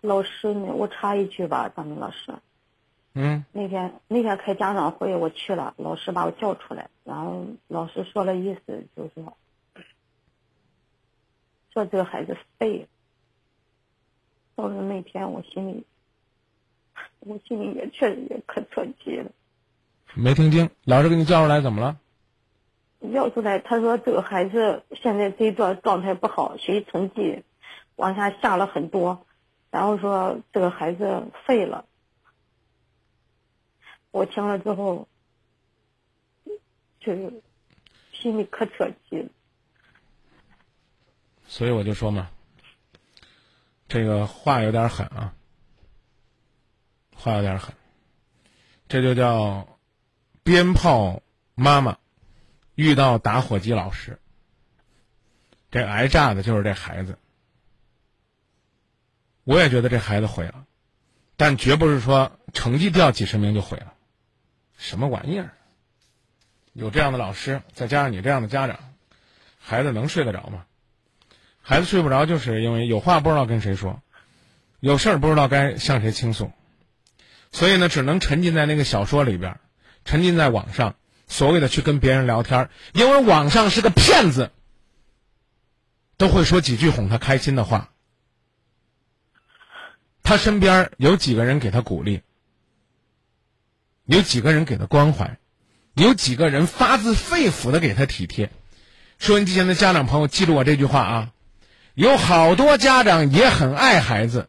[0.00, 0.72] 老师呢？
[0.74, 2.34] 我插一句吧，张明老师。
[3.14, 9.36] 嗯那天那天开家长会我去了，老师把我叫出来，然后老师说了意思就是说，
[11.72, 12.86] 说这个孩子废了。
[14.58, 15.86] 当时那天我心里，
[17.20, 19.30] 我心里也确实也可着急了。
[20.14, 22.00] 没听清，老师给你叫出来怎么了？
[23.12, 27.44] 要出来，他说这个孩子现在这一段状态不好，学习成绩
[27.94, 29.24] 往下下了很多，
[29.70, 31.84] 然后说这个孩子废了。
[34.10, 35.06] 我听了之后，
[36.98, 37.32] 就是
[38.12, 39.28] 心里可着急了。
[41.46, 42.28] 所以我就说嘛，
[43.88, 45.34] 这个话有点狠啊，
[47.14, 47.74] 话有点狠，
[48.86, 49.78] 这就叫
[50.42, 51.22] 鞭炮
[51.54, 51.98] 妈妈
[52.74, 54.20] 遇到打火机老师，
[55.70, 57.18] 这挨炸的就是这孩子。
[59.44, 60.66] 我也觉得这孩子毁了，
[61.38, 63.94] 但绝不是说成绩掉几十名就毁了，
[64.76, 65.54] 什么玩意儿？
[66.74, 68.78] 有这样的老师，再加上你这样的家长，
[69.58, 70.66] 孩子能睡得着吗？
[71.68, 74.00] 孩子睡不着，就是因为有话不知道跟谁说，
[74.80, 76.50] 有事儿不知道该向谁倾诉，
[77.52, 79.60] 所以呢，只能沉浸在那个小说里边，
[80.06, 80.96] 沉浸在网上，
[81.26, 84.50] 所谓的去跟别人聊天儿，因为网上是个骗子，
[86.16, 87.90] 都会说几句哄他开心的话。
[90.22, 92.22] 他身边有几个人给他鼓励，
[94.06, 95.36] 有几个人给他关怀，
[95.92, 98.50] 有几个人发自肺腑的给他体贴。
[99.18, 101.32] 收音机前的家长朋友，记住我这句话啊！
[101.98, 104.48] 有好多家长也很爱孩子，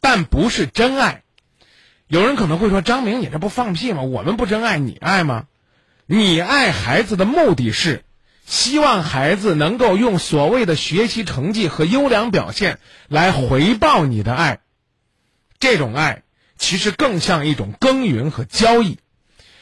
[0.00, 1.22] 但不是真爱。
[2.08, 4.02] 有人可能会说：“张明，你这不放屁吗？
[4.02, 5.44] 我们不真爱，你爱吗？
[6.06, 8.02] 你爱孩子的目的是
[8.44, 14.58] 希望孩子能够用所谓的学习成绩和优良表现来回报你的爱。
[15.60, 16.24] 这种爱
[16.58, 18.98] 其实更像一种耕耘和交易。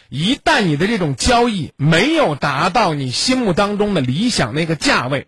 [0.08, 5.26] 一旦你的这种交易没有达到你心目当中的理想那个价位，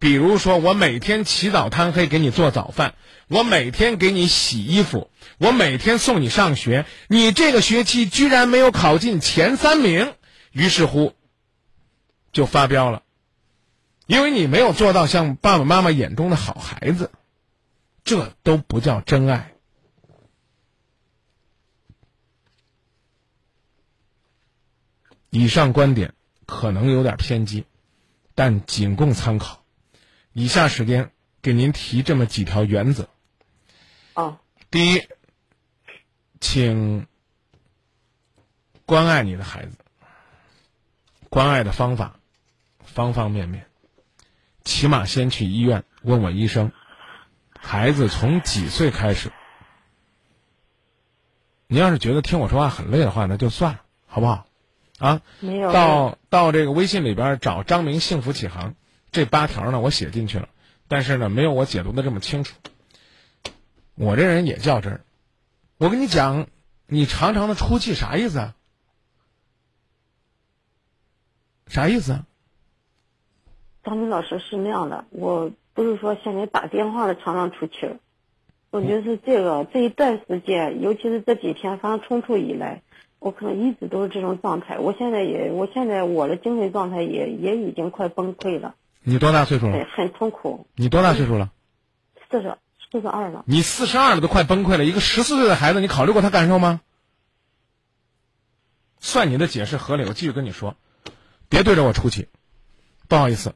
[0.00, 2.94] 比如说我每天起早贪黑给你做早饭，
[3.28, 10.14] 我每天给你洗衣服，我每天送你上学，你这个学期居然没有考进前三名，
[10.52, 11.14] 于是乎
[12.32, 13.02] 就发飙了，
[14.06, 17.10] 因为你没有做到像爸爸妈妈眼中的好孩子，
[18.02, 19.52] 这都不叫真爱。
[25.28, 26.14] 以上观点
[26.46, 27.66] 可能有点偏激，
[28.34, 29.59] 但仅供参考。
[30.32, 31.10] 以下时间
[31.42, 33.08] 给您提这么几条原则。
[34.14, 34.38] 哦，
[34.70, 35.02] 第一，
[36.40, 37.06] 请
[38.86, 39.76] 关爱你的孩子，
[41.28, 42.20] 关爱的方法
[42.84, 43.66] 方方面面，
[44.64, 46.72] 起码先去医院问问医生，
[47.58, 49.32] 孩子从几岁开始。
[51.66, 54.46] 你要是觉得听我说话很累的话，那就算了，好不好？
[54.98, 58.74] 啊，没有到到这个微信里边找张明幸福启航，
[59.12, 60.48] 这八条呢我写进去了，
[60.88, 62.54] 但是呢没有我解读的这么清楚。
[63.94, 65.00] 我这人也较真儿，
[65.78, 66.46] 我跟你讲，
[66.86, 68.54] 你长长的出气啥意思啊？
[71.66, 72.26] 啥意思啊？
[73.84, 77.98] 张明老师是那样的，我不是说现在打电话的常常出气儿，
[78.70, 82.82] 我觉得是这个这一段时间，尤其是这几天发生冲突以来，
[83.18, 84.78] 我可能一直都是这种状态。
[84.78, 89.86] 我现在也，我现在我的精神状态也也已经快崩溃了，你多大岁数了？
[89.96, 90.66] 很痛苦。
[90.74, 91.50] 你多大岁数了？
[92.30, 92.56] 四十
[92.92, 94.84] 四十二了，你四十二了，都快崩溃了。
[94.84, 96.80] 一个十四岁的孩子，你考虑过他感受吗？
[98.98, 100.76] 算你的解释合理，我继续跟你说，
[101.48, 102.28] 别对着我出气，
[103.08, 103.54] 不好意思。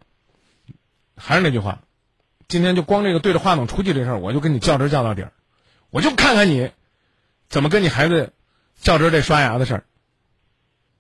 [1.17, 1.81] 还是那句话，
[2.49, 5.33] 今天就光这个对着话筒出气这事儿，我就跟你较真儿较到底儿，
[5.91, 6.71] 我就看看你
[7.49, 8.33] 怎么跟你孩子
[8.77, 9.85] 较真儿这刷牙的事儿。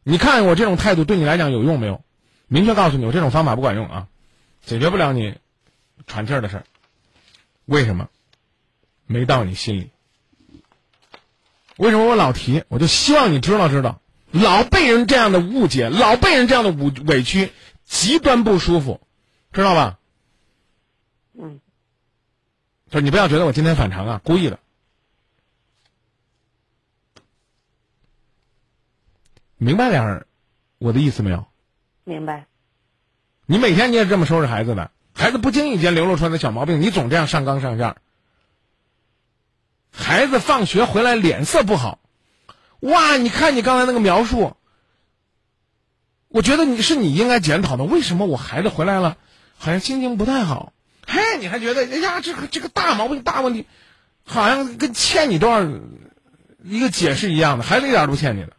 [0.02, 2.04] 你看我这种态度对你来讲有用没有？
[2.46, 4.08] 明确告诉你，我这种方法不管用啊，
[4.66, 5.38] 解决不了你
[6.06, 6.64] 喘气儿的事儿。
[7.66, 8.08] 为什么？
[9.06, 9.90] 没到你心里。
[11.76, 12.64] 为什么我老提？
[12.68, 14.00] 我就希望你知道知道，
[14.30, 17.52] 老被人这样的误解，老被人这样的委委屈，
[17.84, 19.06] 极端不舒服，
[19.52, 19.98] 知道吧？
[21.34, 21.60] 嗯，
[22.88, 24.58] 就是你不要觉得我今天反常啊，故意的。
[29.56, 30.26] 明白点儿
[30.78, 31.44] 我的意思没有？
[32.04, 32.46] 明白。
[33.46, 37.96] 你每天你也这么收拾孩子的，孩子不经意间流露出来的小毛病，你总这样上纲上线。
[39.92, 42.00] 孩子放学回来脸色不好，
[42.80, 43.16] 哇！
[43.16, 44.56] 你看你刚才那个描述，
[46.28, 47.84] 我觉得你是你应该检讨的。
[47.84, 49.16] 为什么我孩子回来了，
[49.56, 50.72] 好像心情不太好？
[51.06, 53.66] 嘿，你还觉得哎呀，这个这个大毛病大问题，
[54.24, 55.62] 好像跟欠你多少
[56.64, 58.56] 一个解释一样的，孩子一点都不欠你的。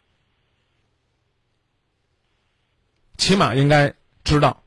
[3.17, 4.63] 起码应该知道，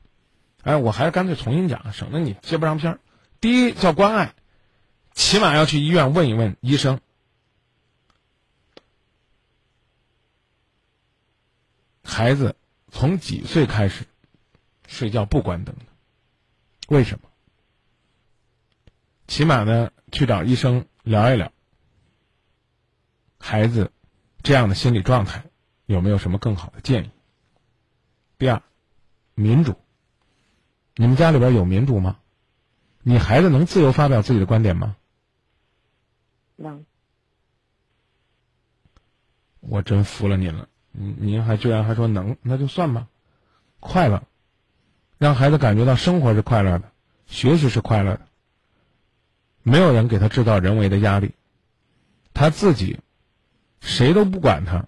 [0.61, 2.99] 哎，我还是干脆重新讲，省得你接不上片儿。
[3.39, 4.35] 第一叫关爱，
[5.13, 6.99] 起码要去医院问一问医生，
[12.03, 12.57] 孩子
[12.91, 14.05] 从几岁开始
[14.87, 15.85] 睡觉不关灯的？
[16.89, 17.29] 为什么？
[19.27, 21.53] 起码呢，去找医生聊一聊，
[23.39, 23.93] 孩子
[24.43, 25.45] 这样的心理状态
[25.85, 27.11] 有没有什么更好的建议？
[28.37, 28.61] 第二，
[29.35, 29.79] 民主。
[31.01, 32.17] 你们家里边有民主吗？
[33.03, 34.97] 你孩子能自由发表自己的观点吗？
[36.57, 36.85] 能。
[39.61, 43.07] 我真服了您了，您您还居然还说能，那就算吧。
[43.79, 44.23] 快乐，
[45.17, 46.91] 让孩子感觉到生活是快乐的，
[47.27, 48.27] 学习是快乐的。
[49.63, 51.33] 没有人给他制造人为的压力，
[52.33, 52.99] 他自己，
[53.79, 54.87] 谁都不管他，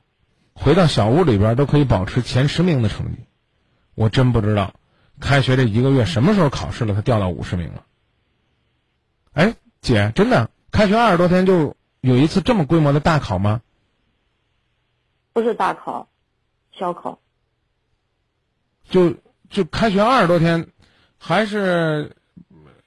[0.52, 3.20] 回到小屋里边都可以保持前十名的成绩。
[3.96, 4.74] 我真不知道，
[5.22, 7.86] 开学这一个月什么时候考试了，他掉到五十名了。
[9.32, 13.62] 哎，姐，真的，开学二十多天就有一次这么规模的大考吗？
[15.32, 16.10] 不是大考，
[16.74, 17.20] 小考。
[18.90, 19.16] 就
[19.50, 20.68] 就开学二十多天，
[21.18, 22.18] 还是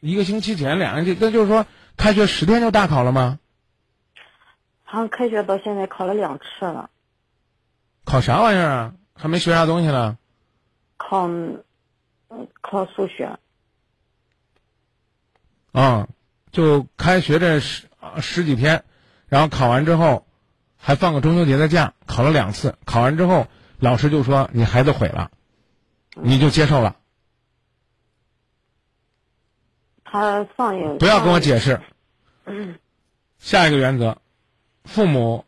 [0.01, 1.65] 一个星期前两个星期，那就是说
[1.97, 3.39] 开学十天就大考了吗？
[4.83, 6.91] 好像开学到现在考了两次了。
[8.05, 8.95] 考啥玩意儿啊？
[9.15, 10.19] 还没学啥东西呢？
[10.99, 11.29] 考，
[12.61, 13.39] 考数学。
[15.73, 16.09] 啊，
[16.53, 17.89] 就开学这十
[18.21, 18.85] 十几天，
[19.27, 20.27] 然后考完之后，
[20.77, 22.77] 还放个中秋节的假，考了两次。
[22.85, 25.31] 考完之后，老师就说你孩子毁了，
[26.15, 26.97] 你就接受了。
[30.05, 31.81] 他上一不要跟我解释。
[32.45, 32.79] 嗯。
[33.39, 34.19] 下一个原则，
[34.85, 35.45] 父母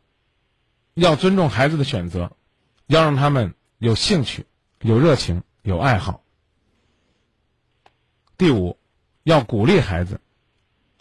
[0.95, 2.32] 要尊重孩子的选择，
[2.87, 4.45] 要让他们有兴趣。
[4.80, 6.20] 有热情，有爱好。
[8.39, 8.76] 第五，
[9.22, 10.20] 要鼓励孩子，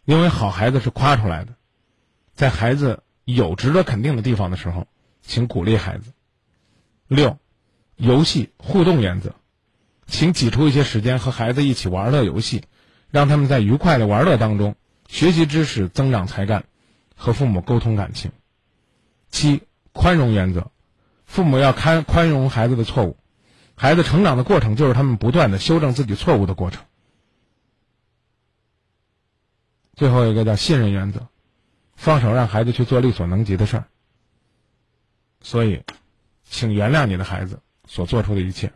[0.05, 1.53] 因为好孩子是夸出来的。
[2.33, 4.87] 在孩子有值得肯定的地方的时候，
[5.21, 6.13] 请鼓励孩子。
[7.09, 7.37] 六，
[7.97, 9.35] 游戏互动原则，
[10.07, 12.63] 请挤出一些时间和孩子一起玩乐游戏，
[13.09, 14.75] 让他们在愉快的玩乐当中
[15.09, 16.63] 学习知识、增长才干，
[17.15, 18.31] 和父母沟通感情。
[19.29, 20.71] 七，宽容原则，
[21.25, 23.17] 父母要宽宽容孩子的错误。
[23.75, 26.85] 孩子成长的过程就是他们不断的修正自己错误的过程。
[29.95, 31.27] 最后一个叫信任原则，
[31.95, 33.87] 放手让孩子去做力所能及的事儿。
[35.41, 35.83] 所以，
[36.43, 38.73] 请原谅你的孩子所做出的一切，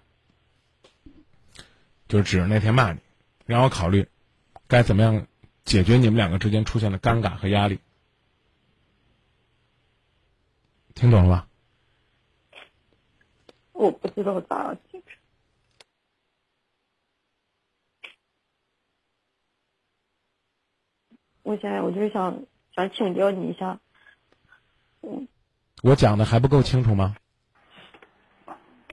[2.08, 3.00] 就是指着那天骂你，
[3.46, 4.08] 让我考虑
[4.68, 5.28] 该怎么样
[5.66, 7.80] 解决你们两个之间出现的尴尬和压力。
[10.94, 11.48] 听懂了吧？
[13.74, 15.18] 我不知道咋解释。
[21.50, 22.43] 我现在我就是想
[22.76, 23.80] 想请教你一下，
[25.02, 25.28] 嗯。
[25.82, 27.16] 我讲的还不够清楚吗？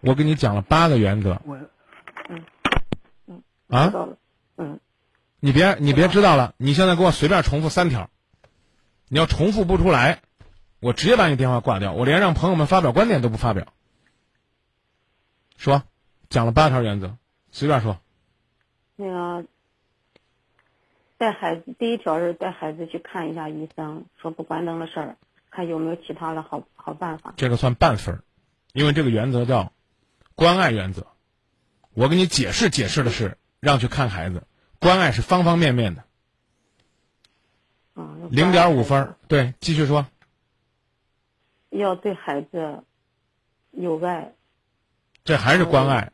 [0.01, 1.39] 我给你讲了八个原则。
[1.45, 1.55] 我，
[2.31, 2.45] 嗯，
[3.27, 3.43] 嗯。
[3.69, 3.89] 啊。
[3.89, 4.17] 知道了。
[4.57, 4.81] 嗯。
[5.39, 8.09] 你别你别知道了，你现在给我随便重复三条，
[9.09, 10.23] 你要重复不出来，
[10.81, 13.67] 我直接把你电话挂掉，我连让朋友们发表观点都不发表。
[15.59, 15.83] 说，
[16.31, 17.19] 讲了八条原则，
[17.51, 17.99] 随便说。
[18.97, 19.47] 那个，
[21.19, 25.17] 带孩子第一条是带孩子去看一下医生，说不关灯的事儿，
[25.51, 27.33] 看有没有其他的好好办法。
[27.37, 28.23] 这个算半分儿，
[28.73, 29.73] 因为这个原则叫
[30.35, 31.07] 关爱原则。
[31.95, 34.47] 我给你解释解释的是让去看孩子，
[34.79, 36.05] 关爱是方方面面的。
[37.95, 38.29] 嗯。
[38.31, 40.07] 零点五分儿，对，继续说。
[41.71, 42.85] 要对孩子
[43.71, 44.35] 有爱，
[45.25, 46.13] 这还是关爱，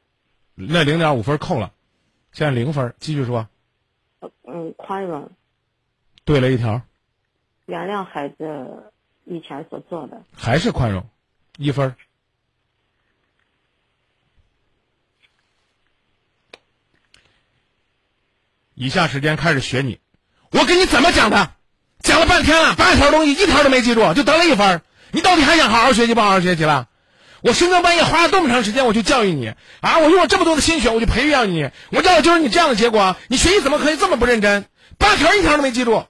[0.54, 1.72] 那零点五分扣了，
[2.32, 3.48] 现在零分，继续说。
[4.44, 5.30] 嗯，宽容，
[6.24, 6.82] 对了一条，
[7.66, 8.92] 原谅孩子
[9.24, 10.22] 以前所做的。
[10.34, 11.04] 还是宽容，
[11.58, 11.94] 一分。
[18.74, 20.00] 以下时间开始学你，
[20.50, 21.52] 我给你怎么讲的？
[22.00, 24.82] 讲了半天了，八条东西一条都没记住，就得了一分。
[25.12, 26.88] 你到底还想好好学习不好好学习了？
[27.42, 29.98] 我深更半夜花了这么长时间，我去教育你啊！
[29.98, 33.16] 我用了这么多的心血，我去培养你，我要的就是你这样的结果。
[33.28, 34.64] 你学习怎么可以这么不认真？
[34.96, 36.06] 八条一条都没记住，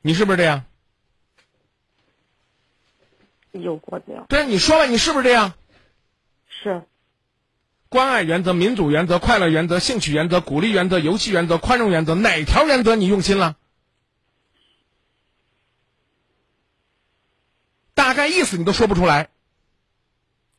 [0.00, 0.64] 你是不是这样？
[3.52, 4.24] 有过这样？
[4.28, 5.52] 对，你说吧，你是不是这样？
[6.48, 6.82] 是。
[7.90, 13.56] 关爱原则、民主原则、快乐原则、兴趣原则、鼓励原则、游戏原则、宽容原则，哪条原则你用心了？
[18.04, 19.30] 大概意思你都说不出来，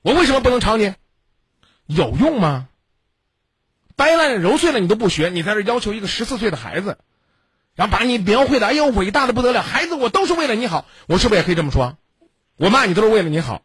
[0.02, 0.96] 我为什么不能吵你？
[1.86, 2.70] 有用吗？
[3.96, 6.98] 掰烂揉碎了你都不学，你在这要求一个十四岁的孩子，
[7.76, 12.00] 然后把你描绘的哎呦伟大的不得了，孩子我都是为了你好，我是不是也可以这么说？
[12.56, 13.64] 我骂你都是为了你好，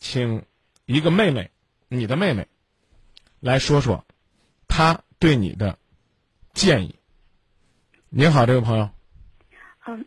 [0.00, 0.44] 请
[0.84, 1.52] 一个妹妹，
[1.86, 2.48] 你的妹妹，
[3.38, 4.04] 来说说，
[4.66, 5.78] 她对你的
[6.54, 6.96] 建议。
[8.08, 8.90] 你好，这位朋友。
[9.86, 10.06] 嗯，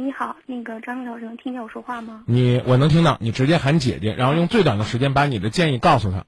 [0.00, 2.24] 你好，那个张明老师能听见我说话吗？
[2.26, 6.24] 你我能听到，你直接喊姐姐，然后用最短的时间把你的建议告诉她。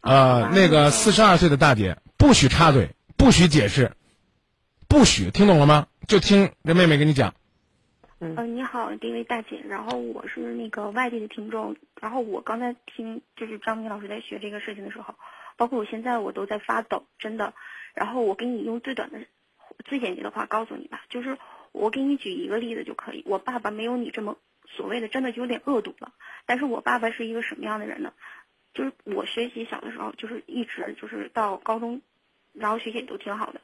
[0.00, 3.92] 呃，那个四十二岁的大姐，不许插嘴，不许解释，
[4.88, 5.88] 不许，听懂了吗？
[6.06, 7.34] 就听这妹妹跟你讲。
[8.20, 15.14] 嗯，你好，这位大姐，然后我是那个外地的听众，然后我刚才听就是张明老师在学这个事情的时候，
[15.56, 17.54] 包括我现在我都在发抖，真的。
[17.94, 19.18] 然后我给你用最短的、
[19.84, 21.36] 最简洁的话告诉你吧，就是。
[21.72, 23.22] 我给你举一个例子就可以。
[23.26, 26.12] 我爸爸没有你这么所谓的，真的有点恶毒了。
[26.46, 28.12] 但是我爸爸是一个什么样的人呢？
[28.72, 32.02] 就是我学习小的时候，就是一直就是到高中，
[32.52, 33.60] 然后学习也都挺好的。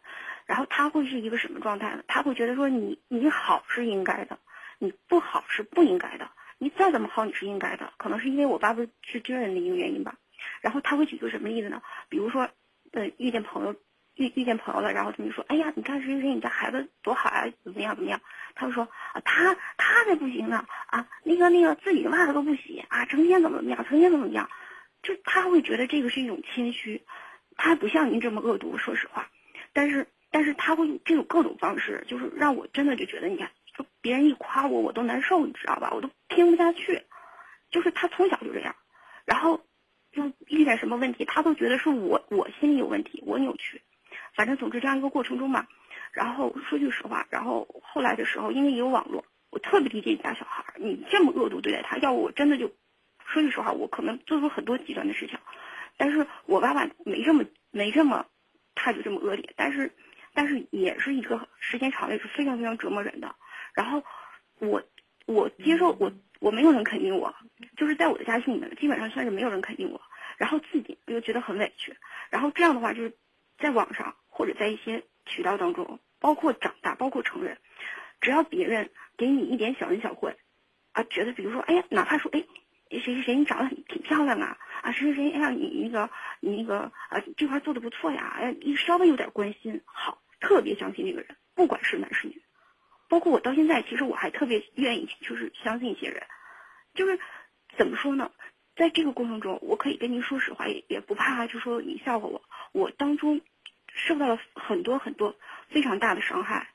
[0.47, 2.05] 然后他会是一个什么状态呢？
[2.07, 4.39] 他会觉得说你你好是应该的，
[4.79, 6.31] 你不好是不应该的。
[6.59, 7.93] 你再怎么好你是应该的。
[7.97, 10.17] 可能是因为我爸爸是军人的一个原因吧。
[10.61, 11.83] 然后他会举个什么例子呢？
[12.09, 12.49] 比如说，
[12.93, 13.75] 呃，遇见朋友。
[14.17, 18.21] 遇遇见朋友了，然后他们就说：“哎呀，你看谁谁谁，你家孩子多好啊，怎么样怎么样？”
[18.57, 24.51] 他就说：“啊，他他才不行呢啊，那个那个自己的袜子都不洗啊，成天怎么怎么样，成天怎么怎么样。”
[25.03, 27.05] 就他会觉得这个是一种谦虚，
[27.57, 29.31] 他不像您这么恶毒，说实话。
[29.73, 35.93] 但是但是他会用这种各种方式，就是让我真的就觉得，你看，就别人一夸我，我都难受，你知道吧？
[35.93, 37.03] 我都听不下去。
[37.71, 38.75] 就是他从小就这样，
[39.27, 39.61] 然后
[40.13, 43.83] 就遇见什么问题，他都觉得是我我心里有问题，我扭曲。
[44.37, 45.67] 反正总之这样一个过程中嘛，
[46.13, 52.71] 然后说句实话，然后后来的时候，因为有网络，我特别理解你家小孩，你这么恶毒对待他，要我真的就，
[53.27, 55.39] 说句实话，我可能做出很多极端的事情，
[55.97, 58.27] 但是我爸爸没这么没这么
[58.75, 59.91] 态度这么恶劣，但是
[60.35, 63.35] 但是也是一个时间长了也是非常非常折磨人的，
[63.75, 64.05] 然后
[64.59, 64.83] 我
[65.25, 67.35] 我接受我我没有人肯定我，
[67.79, 70.03] 就是在我的家庭里面基本上算是没有人肯定我，
[70.37, 71.97] 然后自己又觉得很委屈，
[72.29, 73.17] 然后这样的话就是
[73.59, 74.15] 在网上。
[74.37, 77.57] 或者在一些渠道当中，包括长大，包括成人，
[78.21, 80.37] 只要别人给你一点小恩小惠，
[80.93, 82.45] 啊，觉得比如说，哎呀，哪怕说，哎，
[82.91, 86.11] 谁谁谁你长得挺漂亮啊，啊，谁谁谁，哎呀，你那个
[86.41, 92.43] 你那个啊这块做的不错呀，哎，你稍微有点关心，好，特别相信那个人，不管是男是女，
[93.09, 96.23] 包括我到现在，其实我还特别愿意就是相信一些人，
[96.93, 97.19] 就是
[97.79, 98.33] 怎么说呢，
[98.77, 102.43] 在这个过程中，我可以跟您说实话，也也不怕就说你笑话我，
[102.73, 103.41] 我当中。
[103.97, 105.35] 受到了很多很多
[105.71, 106.69] 非常大的伤害，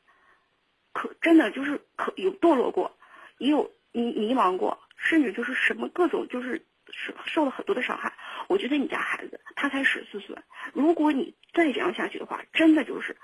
[0.91, 2.97] 可真的就是可有堕落过，
[3.37, 8.13] 也有迷迷茫过，甚至就是什么各种就是受受了很多的伤害。
[8.47, 10.35] 我觉得你家孩子他才十四岁，
[10.73, 13.15] 如果你再这样下去的话，真的就是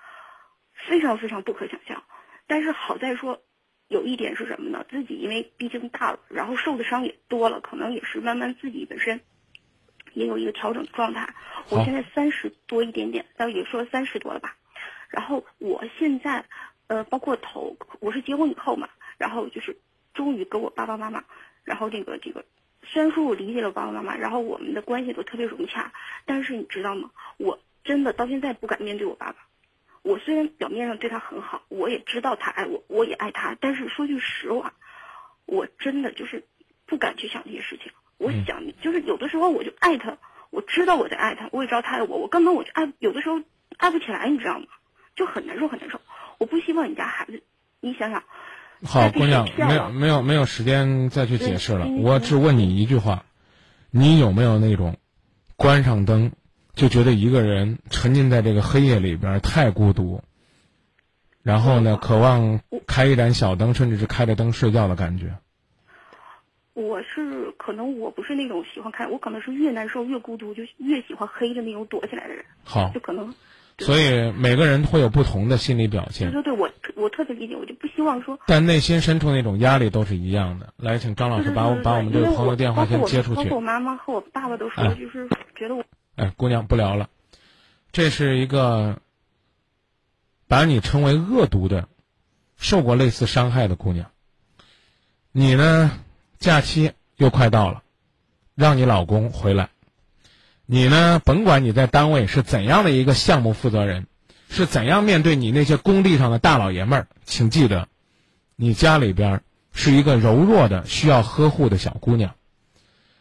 [0.88, 2.04] 非常非常不可想象。
[2.46, 3.42] 但是好在说
[3.88, 4.86] 有一点是什么呢？
[4.90, 9.22] 自己因为毕竟大了，然后受的伤也多了，可能也是慢慢自己本身。
[10.18, 11.36] 也有一个调整的状态。
[11.70, 14.56] 我现在三十多一点点，到也说三十多了吧。
[15.10, 16.46] 然后我现在，
[16.88, 18.90] 呃，包括头，我是结婚以后嘛，
[19.20, 19.78] 然后就是
[20.16, 21.24] 终于跟我爸爸妈妈，
[21.64, 22.44] 然后这个这个，
[22.84, 25.94] 虽然说我理解了爸爸妈妈，然后我们的关系都特别融洽，
[26.26, 27.12] 但是你知道吗？
[27.38, 29.36] 我真的到现在不敢面对我爸爸。
[30.02, 34.74] 我虽然表面上对他很好，我也知道他爱我，我也爱他，但是说句实话，
[35.46, 36.44] 我真的就是
[36.86, 37.92] 不敢去想这些事情。
[38.18, 40.18] 我想，就是有的时候我就爱他，
[40.50, 43.42] 我知道我在爱他，我也知道他爱我，我根本我就爱，有的时候
[43.78, 44.66] 爱不起来，你知道吗？
[45.16, 46.00] 就很难受，很难受。
[46.38, 47.44] 我不希望你家孩子，
[47.80, 48.24] 你想想，
[48.84, 51.86] 好，姑娘，没有没有没有时间再去解释了。
[51.86, 53.26] 嗯我只问你一句话：
[53.90, 54.98] 你有没有那种
[55.56, 56.32] 关上灯
[56.76, 60.22] 就觉得一个人沉浸在这个黑夜里边儿太孤独，
[61.42, 65.38] 然后呢，渴望开一盏小灯，甚至是开着灯睡觉的感觉？
[66.78, 73.34] 我是可能我不是那种喜欢看，我可能是越难受越孤独，就越喜欢黑的那种躲起来的人，好就，可能。
[73.80, 78.40] 所以每个人会有不同的心理表对现，对对，我我特别理解，我就不希望说。
[78.46, 80.72] 但内心深处那种压力都是一样的。
[80.78, 83.56] 来，请张老师把我把我们这个朋友电话先接出去包括。
[83.56, 85.84] 我妈妈和我爸爸都说，哎就是觉得我
[86.16, 87.10] 哎，姑娘不聊了，
[87.92, 89.00] 这是一个
[90.48, 91.88] 把你称为恶毒的、
[92.56, 94.12] 受过类似伤害的姑娘。
[95.32, 95.92] 你呢，
[96.40, 97.84] 假期又快到了，
[98.56, 99.70] 让你老公回来。
[100.66, 104.06] 你呢，甭管你在单位是怎样的一个项目负责人，
[104.50, 107.88] 是怎样面对你那些工地上的大老爷们儿，请记得，
[108.56, 109.42] 你家里边
[109.72, 112.36] 是一个柔弱的、需要呵护的小姑娘。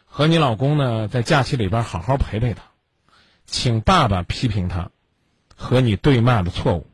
[0.05, 2.63] 和你老公呢，在假期里边好好陪陪他。
[3.45, 4.91] 请爸爸批评他
[5.55, 6.87] 和你对骂的错误，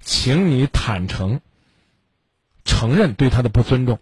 [0.00, 1.40] 请你坦诚
[2.64, 3.98] 承认对他的不尊重。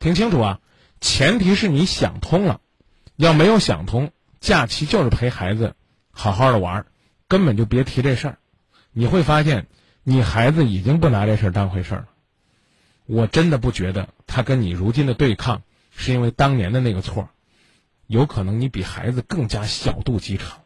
[0.00, 0.60] 听清楚啊，
[1.02, 2.60] 前提是你想通了，
[3.16, 5.74] 要没有想通，假期就是陪孩子
[6.12, 6.86] 好好的玩，
[7.26, 8.38] 根本就别提这事儿。
[8.92, 9.66] 你会发现，
[10.04, 12.08] 你孩子已经不拿这事儿当回事儿了。
[13.04, 17.28] 我真的不觉得他跟你如今的对抗是因为当年的那个错，
[18.06, 20.60] 有可能你比孩子更加小肚鸡肠。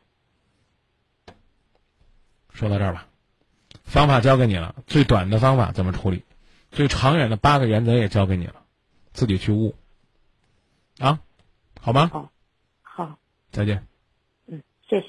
[2.53, 3.07] 说到这儿吧，
[3.85, 6.25] 方法交给你了，最短的方法怎么处理，
[6.71, 8.57] 最长远的八个原则也交给你了，
[9.15, 9.75] 自己去悟。
[10.99, 11.21] 啊，
[11.81, 12.09] 好吗？
[12.13, 12.31] 好，
[12.83, 13.19] 好，
[13.51, 13.87] 再见。
[14.47, 15.05] 嗯，谢谢。